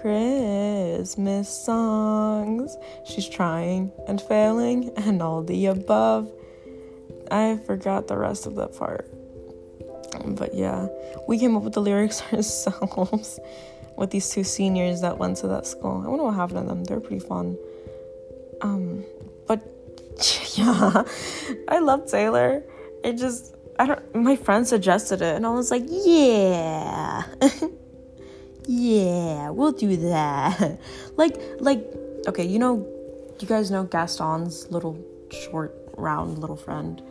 [0.00, 2.76] Christmas songs.
[3.06, 6.30] She's trying and failing and all the above.
[7.30, 9.10] I forgot the rest of that part.
[10.24, 10.88] But yeah,
[11.26, 13.40] we came up with the lyrics ourselves
[13.96, 16.02] with these two seniors that went to that school.
[16.04, 16.84] I wonder what happened to them.
[16.84, 17.56] They're pretty fun.
[18.60, 19.04] Um,
[19.46, 19.62] but
[20.54, 21.04] yeah,
[21.68, 22.62] I love Taylor.
[23.02, 27.24] It just I don't my friend suggested it and I was like, yeah.
[28.66, 30.78] yeah, we'll do that.
[31.16, 31.84] like like
[32.28, 32.86] okay, you know
[33.40, 34.98] you guys know Gaston's little
[35.30, 37.02] short round little friend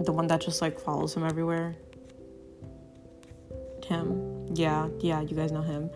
[0.00, 1.76] the one that just like follows him everywhere.
[3.84, 4.46] Him.
[4.54, 5.90] Yeah, yeah, you guys know him.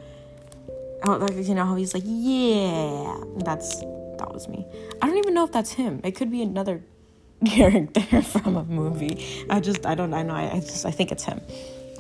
[1.04, 3.16] Oh, like you know how he's like, yeah.
[3.44, 3.80] That's
[4.18, 4.66] that was me.
[5.00, 6.00] I don't even know if that's him.
[6.04, 6.82] It could be another
[7.46, 9.46] character from a movie.
[9.50, 11.40] I just I don't I know I, I just I think it's him.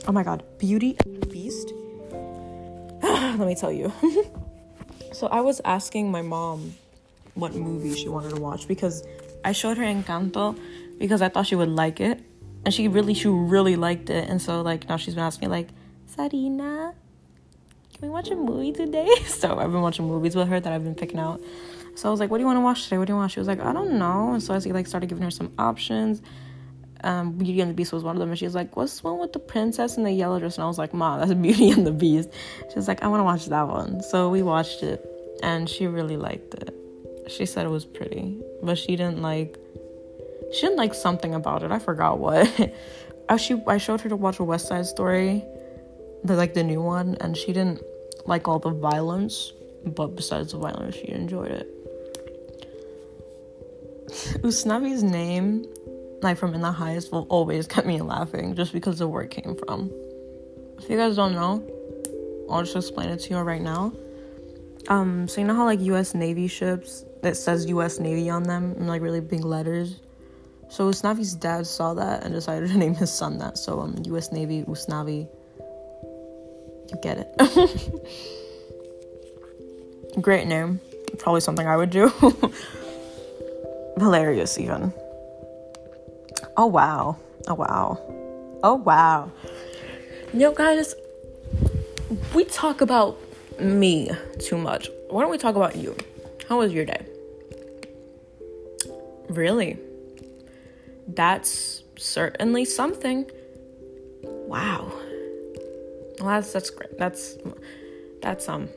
[0.06, 1.72] Oh my god, Beauty and the Beast.
[3.02, 3.92] Let me tell you.
[5.12, 6.74] so I was asking my mom
[7.34, 9.04] what movie she wanted to watch because
[9.44, 10.58] I showed her Encanto
[11.02, 12.22] because I thought she would like it.
[12.64, 14.30] And she really, she really liked it.
[14.30, 15.68] And so, like, now she's been asking me, like,
[16.16, 16.94] Sarina,
[17.92, 19.10] can we watch a movie today?
[19.26, 21.42] So I've been watching movies with her that I've been picking out.
[21.96, 22.98] So I was like, what do you want to watch today?
[22.98, 23.32] What do you want?
[23.32, 24.32] She was like, I don't know.
[24.32, 26.22] And so I like started giving her some options.
[27.02, 28.28] Um, Beauty and the Beast was one of them.
[28.30, 30.54] And she was like, what's one with the princess and the yellow dress?
[30.54, 32.28] And I was like, Mom, that's Beauty and the Beast.
[32.68, 34.02] She was like, I want to watch that one.
[34.04, 35.04] So we watched it.
[35.42, 36.72] and she really liked it.
[37.26, 39.58] She said it was pretty, but she didn't like
[40.52, 41.70] she didn't like something about it.
[41.70, 42.74] I forgot what.
[43.28, 45.44] I she I showed her to watch a West Side Story,
[46.24, 47.82] the like the new one, and she didn't
[48.26, 49.52] like all the violence.
[49.84, 51.68] But besides the violence, she enjoyed it.
[54.42, 55.66] Usnavi's name,
[56.20, 59.30] like from In the Heights, will always get me laughing just because of where it
[59.30, 59.90] came from.
[60.78, 61.64] If you guys don't know,
[62.50, 63.92] I'll just explain it to you right now.
[64.88, 66.14] Um, so you know how like U.S.
[66.14, 67.98] Navy ships that says U.S.
[67.98, 70.00] Navy on them in like really big letters.
[70.72, 73.58] So Usnavi's dad saw that and decided to name his son that.
[73.58, 74.32] So um, U.S.
[74.32, 75.28] Navy Usnavi.
[76.88, 77.28] You get it.
[80.22, 80.80] Great name.
[81.18, 82.08] Probably something I would do.
[83.98, 84.94] Hilarious, even.
[86.56, 87.18] Oh wow.
[87.48, 87.98] Oh wow.
[88.62, 89.30] Oh wow.
[90.32, 90.94] Know, guys,
[92.34, 93.18] we talk about
[93.60, 94.88] me too much.
[95.10, 95.94] Why don't we talk about you?
[96.48, 97.04] How was your day?
[99.28, 99.78] Really?
[101.14, 103.30] That's certainly something.
[104.22, 104.92] Wow.
[106.18, 106.98] Well, that's that's great.
[106.98, 107.36] That's
[108.20, 108.68] that's um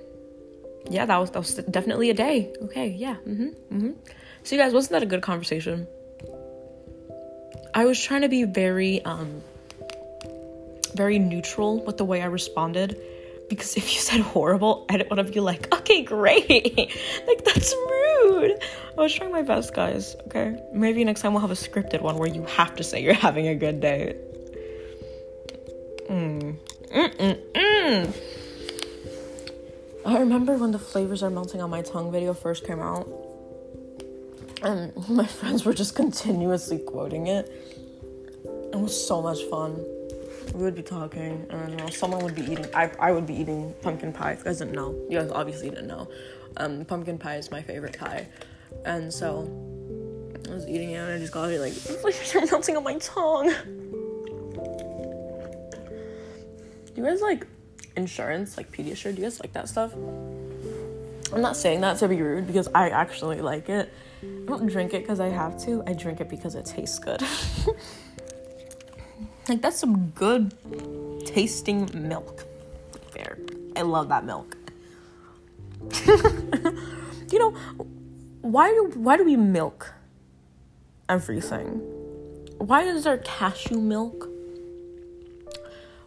[0.89, 2.53] yeah, that was that was definitely a day.
[2.63, 3.15] Okay, yeah.
[3.27, 3.55] Mhm.
[3.71, 3.95] Mhm.
[4.43, 5.87] So you guys, wasn't that a good conversation?
[7.73, 9.41] I was trying to be very um
[10.95, 12.97] very neutral with the way I responded
[13.49, 16.77] because if you said horrible, I didn't want to be like, okay, great.
[17.27, 18.59] like, that's rude.
[18.97, 20.57] I was trying my best, guys, okay?
[20.73, 23.47] Maybe next time we'll have a scripted one where you have to say you're having
[23.47, 24.15] a good day.
[26.09, 26.57] Mm.
[26.91, 28.15] Mm-mm-mm.
[30.05, 33.07] I remember when the flavors are melting on my tongue video first came out.
[34.63, 37.51] And my friends were just continuously quoting it.
[38.73, 39.83] It was so much fun
[40.55, 42.65] we would be talking, and someone would be eating.
[42.73, 44.31] I, I would be eating pumpkin pie.
[44.31, 46.07] If you guys didn't know, you guys obviously didn't know.
[46.55, 48.27] Um, pumpkin pie is my favorite pie,
[48.85, 49.41] and so
[50.49, 51.73] I was eating it, and I just got it like
[52.51, 53.53] melting on my tongue.
[56.85, 57.45] Do you guys like
[57.97, 59.13] insurance, like Pediasure?
[59.13, 59.93] Do you guys like that stuff?
[61.33, 63.91] I'm not saying that to be rude because I actually like it.
[64.23, 65.83] I don't drink it because I have to.
[65.85, 67.21] I drink it because it tastes good.
[69.47, 70.53] Like that's some good
[71.25, 72.45] tasting milk.
[73.13, 73.37] There.
[73.75, 74.57] I love that milk.
[77.31, 77.51] you know,
[78.41, 79.93] why do why do we milk
[81.07, 81.81] everything?
[82.57, 84.29] Why is there cashew milk?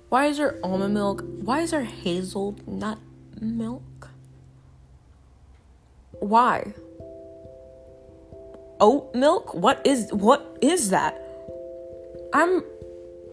[0.08, 1.22] Why is there almond milk?
[1.42, 2.98] Why is there hazelnut
[3.40, 4.08] milk?
[6.18, 6.72] Why?
[8.80, 9.54] Oat milk?
[9.54, 11.22] What is what is that?
[12.32, 12.62] I'm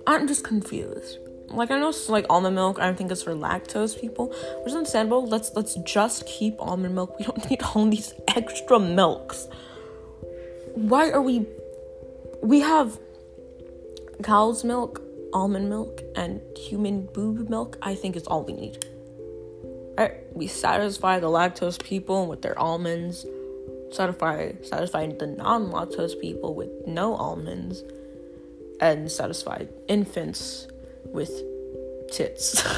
[0.07, 1.19] I'm just confused.
[1.47, 4.75] Like I know like almond milk, I don't think it's for lactose people, which is
[4.75, 5.25] understandable.
[5.27, 7.17] Let's let's just keep almond milk.
[7.19, 9.47] We don't need all these extra milks.
[10.73, 11.45] Why are we
[12.41, 12.99] we have
[14.21, 15.01] cow's milk,
[15.33, 18.85] almond milk, and human boob milk, I think is all we need.
[20.33, 23.25] We satisfy the lactose people with their almonds,
[23.91, 27.83] satisfy satisfy the non-lactose people with no almonds
[28.81, 30.67] and satisfied infants
[31.05, 31.31] with
[32.11, 32.61] tits.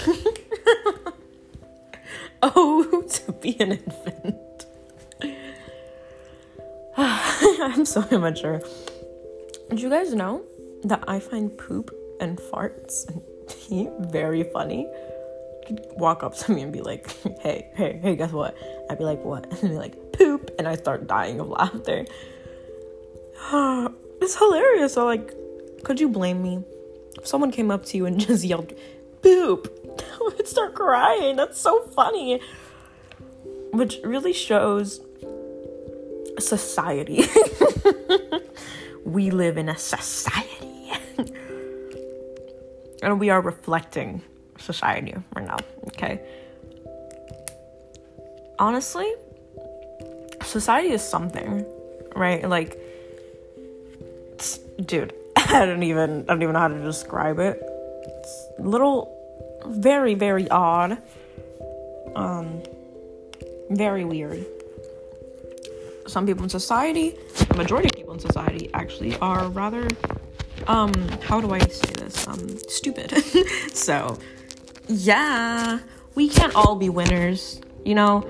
[2.42, 4.66] oh, to be an infant.
[6.98, 8.62] I'm so immature.
[9.70, 10.44] Did you guys know
[10.84, 14.88] that I find poop and farts and pee very funny?
[15.98, 17.10] walk up to me and be like,
[17.42, 18.56] hey, hey, hey, guess what?
[18.90, 19.46] I'd be like, what?
[19.46, 20.52] And they'd be like, poop.
[20.58, 22.06] And I start dying of laughter.
[24.22, 24.94] it's hilarious.
[24.94, 25.34] So, like,
[25.84, 26.64] could you blame me?
[27.18, 28.74] If someone came up to you and just yelled,
[29.22, 29.68] "Boop,"
[30.00, 31.36] I would start crying.
[31.36, 32.42] That's so funny.
[33.72, 35.02] Which really shows
[36.40, 37.26] society.
[39.06, 40.92] we live in a society.
[43.02, 44.22] and we are reflecting
[44.58, 46.22] society right now, okay?
[48.60, 49.12] Honestly,
[50.44, 51.66] society is something,
[52.16, 52.48] right?
[52.48, 52.80] Like,
[54.84, 55.14] dude,
[55.50, 57.62] I don't even I don't even know how to describe it.
[57.62, 59.14] It's a little
[59.68, 60.98] very, very odd.
[62.16, 62.64] Um
[63.70, 64.44] very weird.
[66.08, 67.16] Some people in society,
[67.50, 69.88] the majority of people in society actually are rather
[70.66, 72.28] um how do I say this?
[72.28, 73.12] Um stupid.
[73.74, 74.18] so
[74.88, 75.80] yeah,
[76.16, 78.24] we can't all be winners, you know?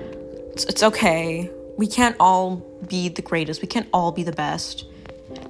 [0.51, 1.49] It's, it's okay.
[1.77, 2.57] We can't all
[2.89, 3.61] be the greatest.
[3.61, 4.87] We can't all be the best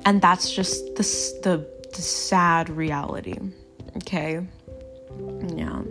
[0.05, 1.03] and that's just the,
[1.43, 3.37] the, the sad reality
[3.97, 4.45] okay
[5.55, 5.81] yeah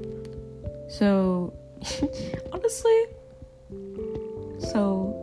[0.89, 1.53] so
[2.53, 3.07] honestly
[4.59, 5.23] so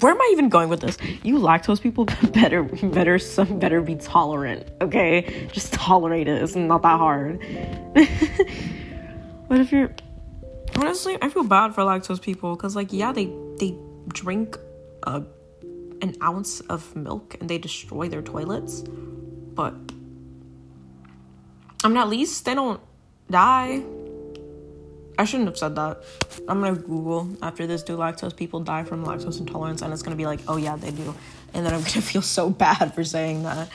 [0.00, 0.98] where am I even going with this?
[1.22, 5.48] You lactose people better better some better be tolerant, okay?
[5.52, 6.42] Just tolerate it.
[6.42, 7.38] It's not that hard.
[9.48, 9.94] but if you're
[10.76, 13.76] honestly, I feel bad for lactose people because like yeah, they they
[14.08, 14.58] drink
[15.04, 15.22] a
[16.02, 18.82] an ounce of milk and they destroy their toilets,
[19.54, 19.74] but
[21.84, 22.80] I mean at least they don't
[23.30, 23.82] die.
[25.18, 26.02] I shouldn't have said that.
[26.48, 30.16] I'm gonna Google after this do lactose people die from lactose intolerance and it's gonna
[30.16, 31.14] be like, oh yeah, they do.
[31.54, 33.68] And then I'm gonna feel so bad for saying that.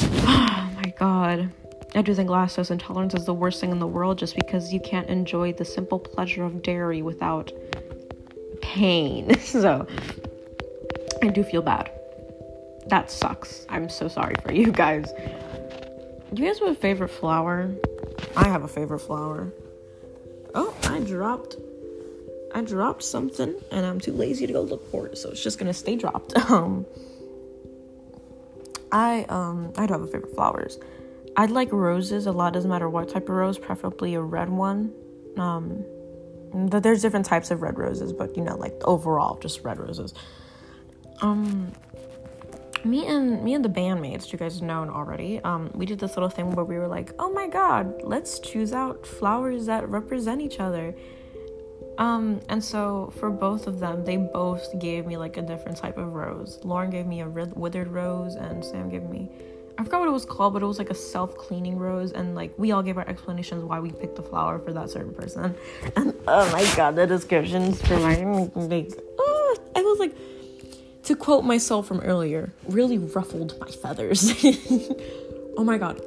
[0.58, 1.52] Oh my god.
[1.94, 4.80] I do think lactose intolerance is the worst thing in the world just because you
[4.80, 7.52] can't enjoy the simple pleasure of dairy without
[8.60, 9.38] pain.
[9.40, 9.86] so
[11.26, 11.90] I do feel bad.
[12.86, 13.66] That sucks.
[13.68, 15.12] I'm so sorry for you guys.
[16.32, 17.74] Do you guys have a favorite flower?
[18.36, 19.52] I have a favorite flower.
[20.54, 21.56] Oh, I dropped
[22.54, 25.58] I dropped something and I'm too lazy to go look for it, so it's just
[25.58, 26.32] gonna stay dropped.
[26.50, 26.86] Um
[28.92, 30.78] I um I do have a favorite flowers.
[31.36, 34.92] I'd like roses a lot, doesn't matter what type of rose, preferably a red one.
[35.36, 35.84] Um
[36.54, 40.14] there's different types of red roses, but you know, like overall just red roses.
[41.22, 41.72] Um
[42.86, 46.28] me and me and the bandmates, you guys know already, um, we did this little
[46.28, 50.60] thing where we were like, oh my god, let's choose out flowers that represent each
[50.60, 50.94] other.
[51.98, 55.96] Um, and so for both of them, they both gave me like a different type
[55.96, 56.60] of rose.
[56.62, 59.30] Lauren gave me a withered rose, and Sam gave me,
[59.78, 62.12] I forgot what it was called, but it was like a self cleaning rose.
[62.12, 65.14] And like we all gave our explanations why we picked the flower for that certain
[65.14, 65.54] person.
[65.96, 68.16] And oh my god, the descriptions for my
[68.54, 70.14] like, oh, I was like
[71.06, 74.32] to quote myself from earlier, really ruffled my feathers.
[75.56, 76.00] oh my god.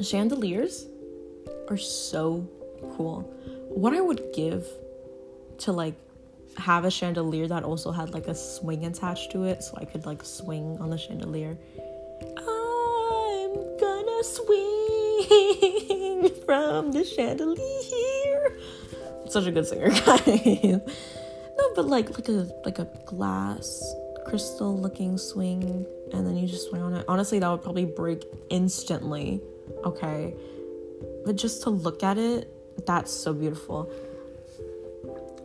[0.00, 0.86] Chandeliers
[1.68, 2.48] are so
[2.96, 3.20] cool.
[3.68, 4.66] What I would give
[5.58, 5.94] to like
[6.56, 10.06] have a chandelier that also had like a swing attached to it so I could
[10.06, 11.58] like swing on the chandelier.
[12.22, 18.56] I'm gonna swing from the chandelier.
[19.28, 20.80] Such a good singer, guys.
[21.74, 23.94] But like like a like a glass
[24.26, 27.04] crystal looking swing and then you just swing on it.
[27.08, 29.40] Honestly, that would probably break instantly.
[29.84, 30.34] Okay.
[31.24, 32.48] But just to look at it,
[32.86, 33.84] that's so beautiful.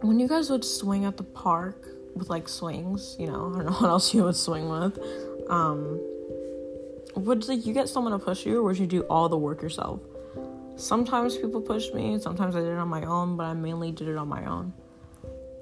[0.02, 3.66] When you guys would swing at the park with like swings, you know, I don't
[3.66, 5.00] know what else you would swing with.
[5.50, 6.00] Um
[7.16, 9.62] would like you get someone to push you or would you do all the work
[9.62, 10.00] yourself?
[10.76, 14.08] Sometimes people push me, sometimes I did it on my own, but I mainly did
[14.08, 14.74] it on my own.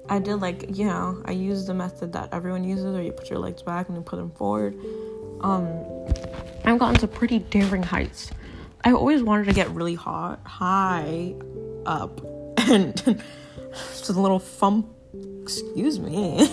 [0.08, 3.30] I did like you know I used the method that everyone uses, where you put
[3.30, 4.78] your legs back and you put them forward.
[5.40, 5.68] Um,
[6.64, 8.30] I've gotten to pretty daring heights.
[8.84, 11.34] I always wanted to get really hot, high
[11.86, 12.20] up,
[12.58, 12.96] and
[13.72, 14.94] just a little thump.
[15.42, 16.46] Excuse me,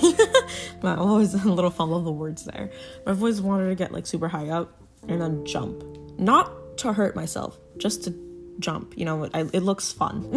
[0.84, 2.72] I'm always a little fumble of the words there.
[3.06, 5.84] I've always wanted to get like super high up and then jump,
[6.18, 8.14] not to hurt myself, just to
[8.60, 8.98] jump.
[8.98, 10.32] You know, I, it looks fun.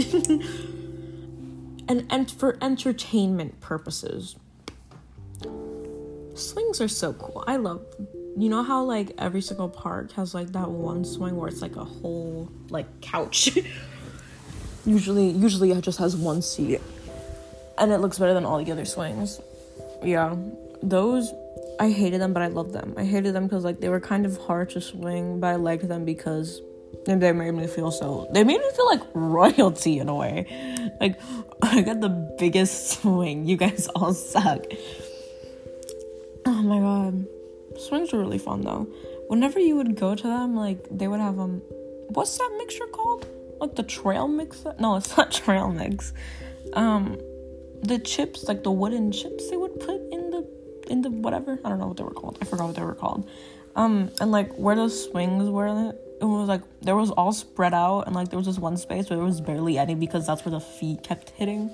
[1.89, 4.37] And and for entertainment purposes.
[6.35, 7.43] Swings are so cool.
[7.47, 7.85] I love
[8.37, 11.77] you know how like every single park has like that one swing where it's like
[11.77, 13.59] a whole like couch.
[14.87, 16.81] usually usually it just has one seat.
[17.79, 19.41] And it looks better than all the other swings.
[20.05, 20.37] Yeah.
[20.83, 21.33] Those
[21.81, 22.95] I hated them but I loved them.
[22.97, 25.89] I hated them because like they were kind of hard to swing, but I liked
[25.89, 26.61] them because
[27.09, 30.47] and they made me feel so they made me feel like royalty in a way.
[31.01, 31.19] Like
[31.63, 33.47] i got the biggest swing.
[33.47, 34.65] You guys all suck.
[36.45, 37.27] Oh my god.
[37.79, 38.87] Swings are really fun though.
[39.29, 41.63] Whenever you would go to them like they would have um
[42.09, 43.27] what's that mixture called?
[43.61, 44.65] Like the trail mix?
[44.79, 46.13] No it's not trail mix.
[46.75, 47.19] Um
[47.83, 50.47] the chips like the wooden chips they would put in the
[50.89, 51.59] in the whatever.
[51.65, 52.39] I don't know what they were called.
[52.43, 53.29] I forgot what they were called.
[53.77, 58.03] Um and like where those swings were it was like there was all spread out
[58.03, 60.51] and like there was just one space where there was barely any because that's where
[60.51, 61.71] the feet kept hitting.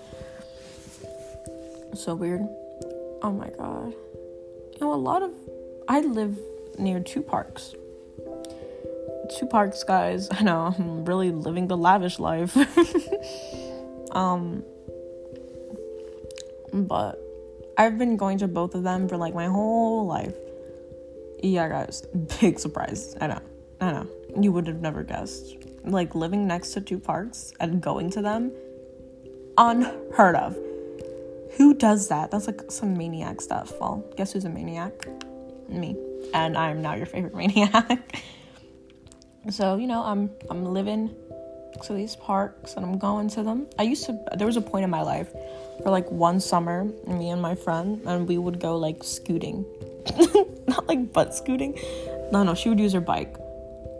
[1.94, 2.42] So weird.
[3.22, 3.94] Oh my god.
[4.72, 5.30] You know, a lot of
[5.88, 6.38] I live
[6.78, 7.74] near two parks.
[9.38, 10.28] Two parks, guys.
[10.32, 12.56] I know I'm really living the lavish life.
[14.12, 14.62] um
[16.72, 17.18] but
[17.78, 20.34] I've been going to both of them for like my whole life.
[21.42, 22.02] Yeah, guys,
[22.40, 23.16] big surprise.
[23.20, 23.40] I know.
[23.80, 24.08] I know
[24.40, 25.56] you would have never guessed.
[25.84, 28.52] Like living next to two parks and going to them,
[29.58, 30.56] unheard of.
[31.56, 32.30] Who does that?
[32.30, 33.72] That's like some maniac stuff.
[33.80, 35.06] Well, guess who's a maniac?
[35.68, 35.96] Me.
[36.32, 38.22] And I'm now your favorite maniac.
[39.50, 41.14] so, you know, I'm I'm living
[41.82, 43.66] to these parks and I'm going to them.
[43.78, 45.30] I used to, there was a point in my life
[45.82, 49.64] for like one summer, me and my friend, and we would go like scooting.
[50.68, 51.78] Not like butt scooting.
[52.32, 53.36] No, no, she would use her bike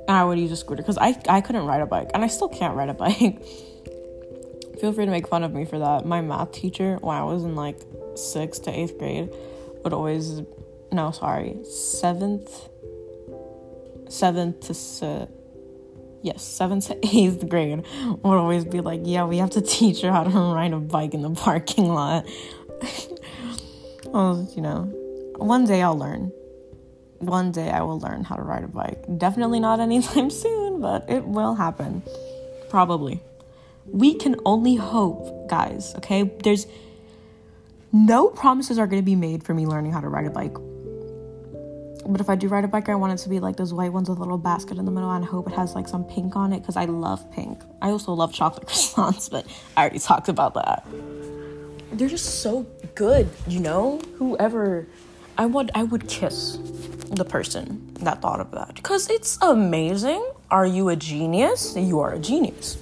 [0.07, 2.27] and I would use a scooter because I, I couldn't ride a bike and I
[2.27, 3.43] still can't ride a bike.
[4.81, 6.05] Feel free to make fun of me for that.
[6.05, 7.81] My math teacher, when I was in like
[8.17, 9.31] sixth to eighth grade,
[9.83, 10.43] would always,
[10.93, 12.69] no, sorry, seventh,
[14.09, 14.61] seventh
[15.01, 15.29] to,
[16.23, 17.85] yes, seventh to eighth grade
[18.23, 21.15] would always be like, yeah, we have to teach her how to ride a bike
[21.15, 22.27] in the parking lot.
[24.07, 24.83] well, you know,
[25.37, 26.33] one day I'll learn.
[27.19, 29.05] One day I will learn how to ride a bike.
[29.19, 32.03] Definitely not anytime soon, but it will happen.
[32.69, 33.23] Probably.
[33.87, 36.23] We can only hope, guys, okay?
[36.43, 36.67] There's
[37.93, 40.55] no promises are going to be made for me learning how to ride a bike.
[42.07, 43.93] But if I do ride a bike, I want it to be like those white
[43.93, 46.37] ones with a little basket in the middle, and hope it has like some pink
[46.37, 47.63] on it because I love pink.
[47.81, 49.47] I also love chocolate croissants, but
[49.77, 50.87] I already talked about that.
[51.93, 54.01] They're just so good, you know.
[54.17, 54.87] Whoever,
[55.39, 56.59] I would, I would kiss
[57.15, 60.25] the person that thought of that because it's amazing.
[60.51, 61.77] Are you a genius?
[61.77, 62.77] You are a genius.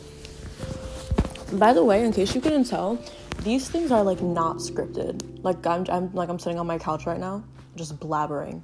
[1.52, 2.98] By the way, in case you couldn't tell,
[3.40, 5.42] these things are like not scripted.
[5.44, 7.44] Like I'm, I'm like I'm sitting on my couch right now,
[7.76, 8.62] just blabbering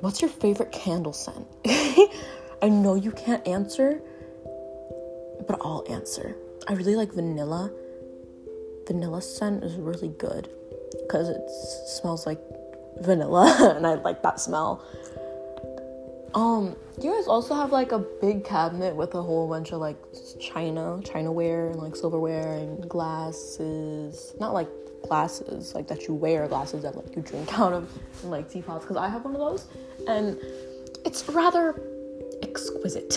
[0.00, 1.44] What's your favorite candle scent?
[1.66, 4.00] I know you can't answer,
[5.44, 6.36] but I'll answer.
[6.68, 7.72] I really like vanilla.
[8.86, 10.48] Vanilla scent is really good
[11.00, 11.50] because it
[12.00, 12.38] smells like
[13.02, 14.84] vanilla and I like that smell.
[16.34, 19.96] Um, you guys also have like a big cabinet with a whole bunch of like
[20.40, 24.34] china, chinaware and like silverware and glasses.
[24.38, 24.68] Not like
[25.02, 27.90] glasses like that you wear, glasses that like you drink out of,
[28.22, 28.84] and like teapots.
[28.84, 29.66] Because I have one of those,
[30.06, 30.38] and
[31.04, 31.80] it's rather
[32.42, 33.14] exquisite.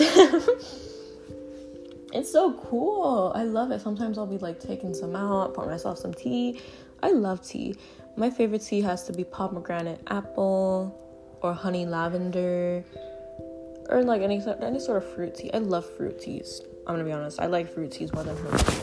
[2.12, 3.32] it's so cool.
[3.34, 3.80] I love it.
[3.80, 6.60] Sometimes I'll be like taking some out, pour myself some tea.
[7.02, 7.74] I love tea.
[8.16, 10.98] My favorite tea has to be pomegranate apple
[11.40, 12.84] or honey lavender
[13.88, 15.52] or like any any sort of fruit tea.
[15.52, 16.60] I love fruit teas.
[16.86, 17.40] I'm gonna be honest.
[17.40, 18.82] I like fruit teas more than herbal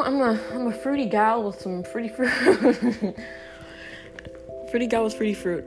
[0.00, 2.30] I'm a I'm a fruity gal with some fruity fruit.
[4.70, 5.64] fruity gal with fruity fruit.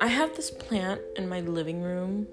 [0.00, 2.26] I have this plant in my living room,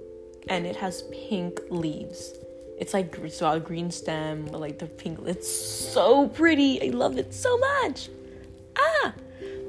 [0.49, 2.33] and it has pink leaves.
[2.81, 5.19] It's like it's a green stem, like the pink.
[5.25, 6.81] It's so pretty.
[6.81, 8.09] I love it so much.
[8.77, 9.13] Ah,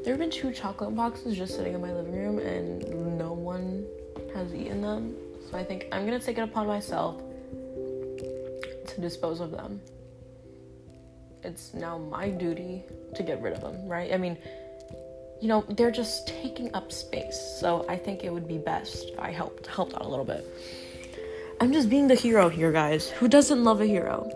[0.03, 3.87] there have been two chocolate boxes just sitting in my living room, and no one
[4.35, 5.15] has eaten them.
[5.49, 7.23] So I think I'm gonna take it upon myself
[8.89, 9.81] to dispose of them
[11.45, 12.85] it's now my duty
[13.15, 14.13] to get rid of them, right?
[14.13, 14.39] I mean,
[15.41, 17.57] you know, they're just taking up space.
[17.61, 20.47] So I think it would be best if I helped helped out a little bit.
[21.63, 23.09] I'm just being the hero here, guys.
[23.09, 24.29] Who doesn't love a hero?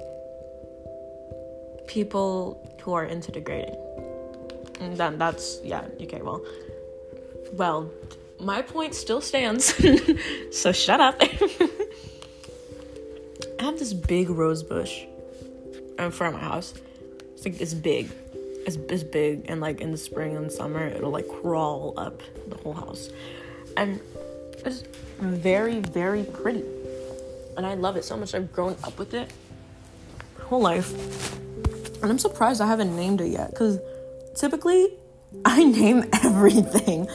[1.88, 3.74] People who are into degrading.
[4.78, 6.40] And then that's yeah, okay, well.
[7.52, 7.90] Well,
[8.38, 9.74] my point still stands.
[10.52, 11.16] so shut up.
[11.20, 11.26] I
[13.58, 15.02] have this big rose bush
[15.98, 16.74] in front of my house
[17.34, 18.08] it's like it's big.
[18.68, 22.56] It's, it's big and like in the spring and summer it'll like crawl up the
[22.58, 23.10] whole house.
[23.76, 23.98] And
[24.64, 24.84] it's
[25.18, 26.62] very, very pretty.
[27.56, 28.34] And I love it so much.
[28.34, 29.32] I've grown up with it
[30.46, 30.92] whole life.
[32.02, 33.54] And I'm surprised I haven't named it yet.
[33.54, 33.78] Cause
[34.34, 34.88] typically
[35.44, 37.08] I name everything.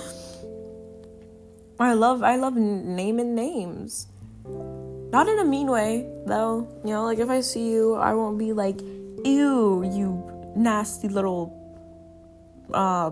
[1.79, 4.07] I love I love naming names.
[4.45, 6.67] Not in a mean way, though.
[6.85, 11.57] You know, like if I see you, I won't be like, ew, you nasty little
[12.73, 13.11] uh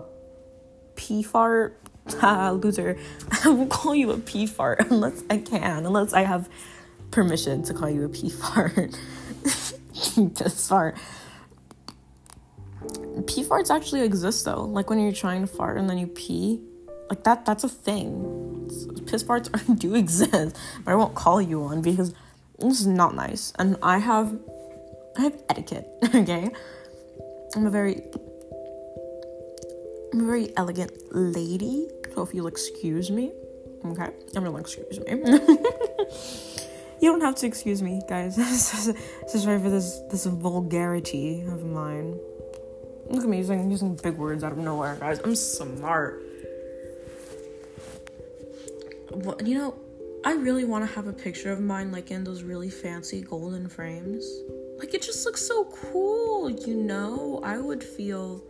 [0.94, 1.76] pee fart.
[2.22, 2.98] loser.
[3.44, 6.48] I won't call you a pee fart unless I can, unless I have
[7.10, 8.98] permission to call you a pee fart.
[10.34, 10.96] Piss fart.
[13.26, 14.64] Pee farts actually exist though.
[14.64, 16.60] Like when you're trying to fart and then you pee.
[17.08, 18.70] Like that that's a thing.
[19.06, 20.56] Piss farts do exist.
[20.84, 22.14] But I won't call you one because
[22.58, 23.52] this is not nice.
[23.58, 24.38] And I have
[25.16, 26.50] I have etiquette, okay?
[27.56, 28.02] I'm a very
[30.12, 33.32] I'm a very elegant lady, so if you'll excuse me,
[33.84, 34.10] okay?
[34.36, 35.06] I'm gonna excuse me.
[37.00, 38.36] You don't have to excuse me, guys.
[38.36, 38.88] this
[39.34, 42.18] is sorry for this this vulgarity of mine.
[43.08, 45.20] Look at me using using big words out of nowhere, guys.
[45.24, 46.22] I'm smart.
[49.12, 49.74] Well, you know,
[50.24, 53.68] I really want to have a picture of mine like in those really fancy golden
[53.68, 54.24] frames.
[54.78, 57.40] Like it just looks so cool, you know?
[57.42, 58.42] I would feel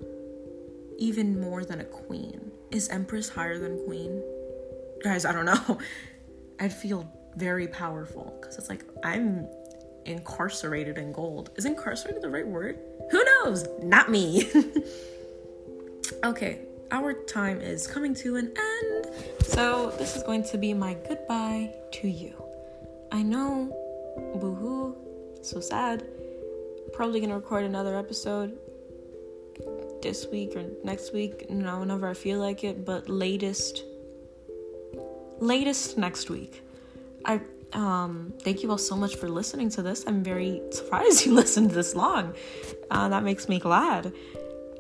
[0.98, 2.50] even more than a queen.
[2.70, 4.22] Is Empress higher than queen?
[5.02, 5.78] Guys, I don't know.
[6.60, 9.46] I'd feel very powerful because it's like I'm
[10.04, 11.50] incarcerated in gold.
[11.56, 12.78] Is incarcerated the right word?
[13.10, 13.66] Who knows?
[13.82, 14.50] Not me.
[16.24, 16.60] okay,
[16.90, 19.06] our time is coming to an end.
[19.42, 22.34] So, this is going to be my goodbye to you.
[23.12, 23.76] I know,
[24.40, 24.94] boohoo,
[25.42, 26.06] so sad.
[26.92, 28.58] Probably gonna record another episode
[30.02, 33.84] this week or next week, you know, whenever I feel like it, but latest
[35.38, 36.62] latest next week.
[37.24, 37.40] I
[37.72, 40.04] um thank you all so much for listening to this.
[40.06, 42.34] I'm very surprised you listened this long.
[42.90, 44.12] Uh, that makes me glad.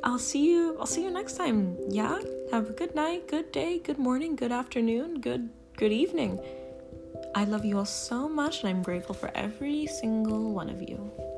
[0.02, 1.76] I'll see you I'll see you next time.
[1.88, 2.18] Yeah?
[2.50, 6.40] Have a good night, good day, good morning, good afternoon, good good evening.
[7.34, 11.29] I love you all so much and I'm grateful for every single one of you.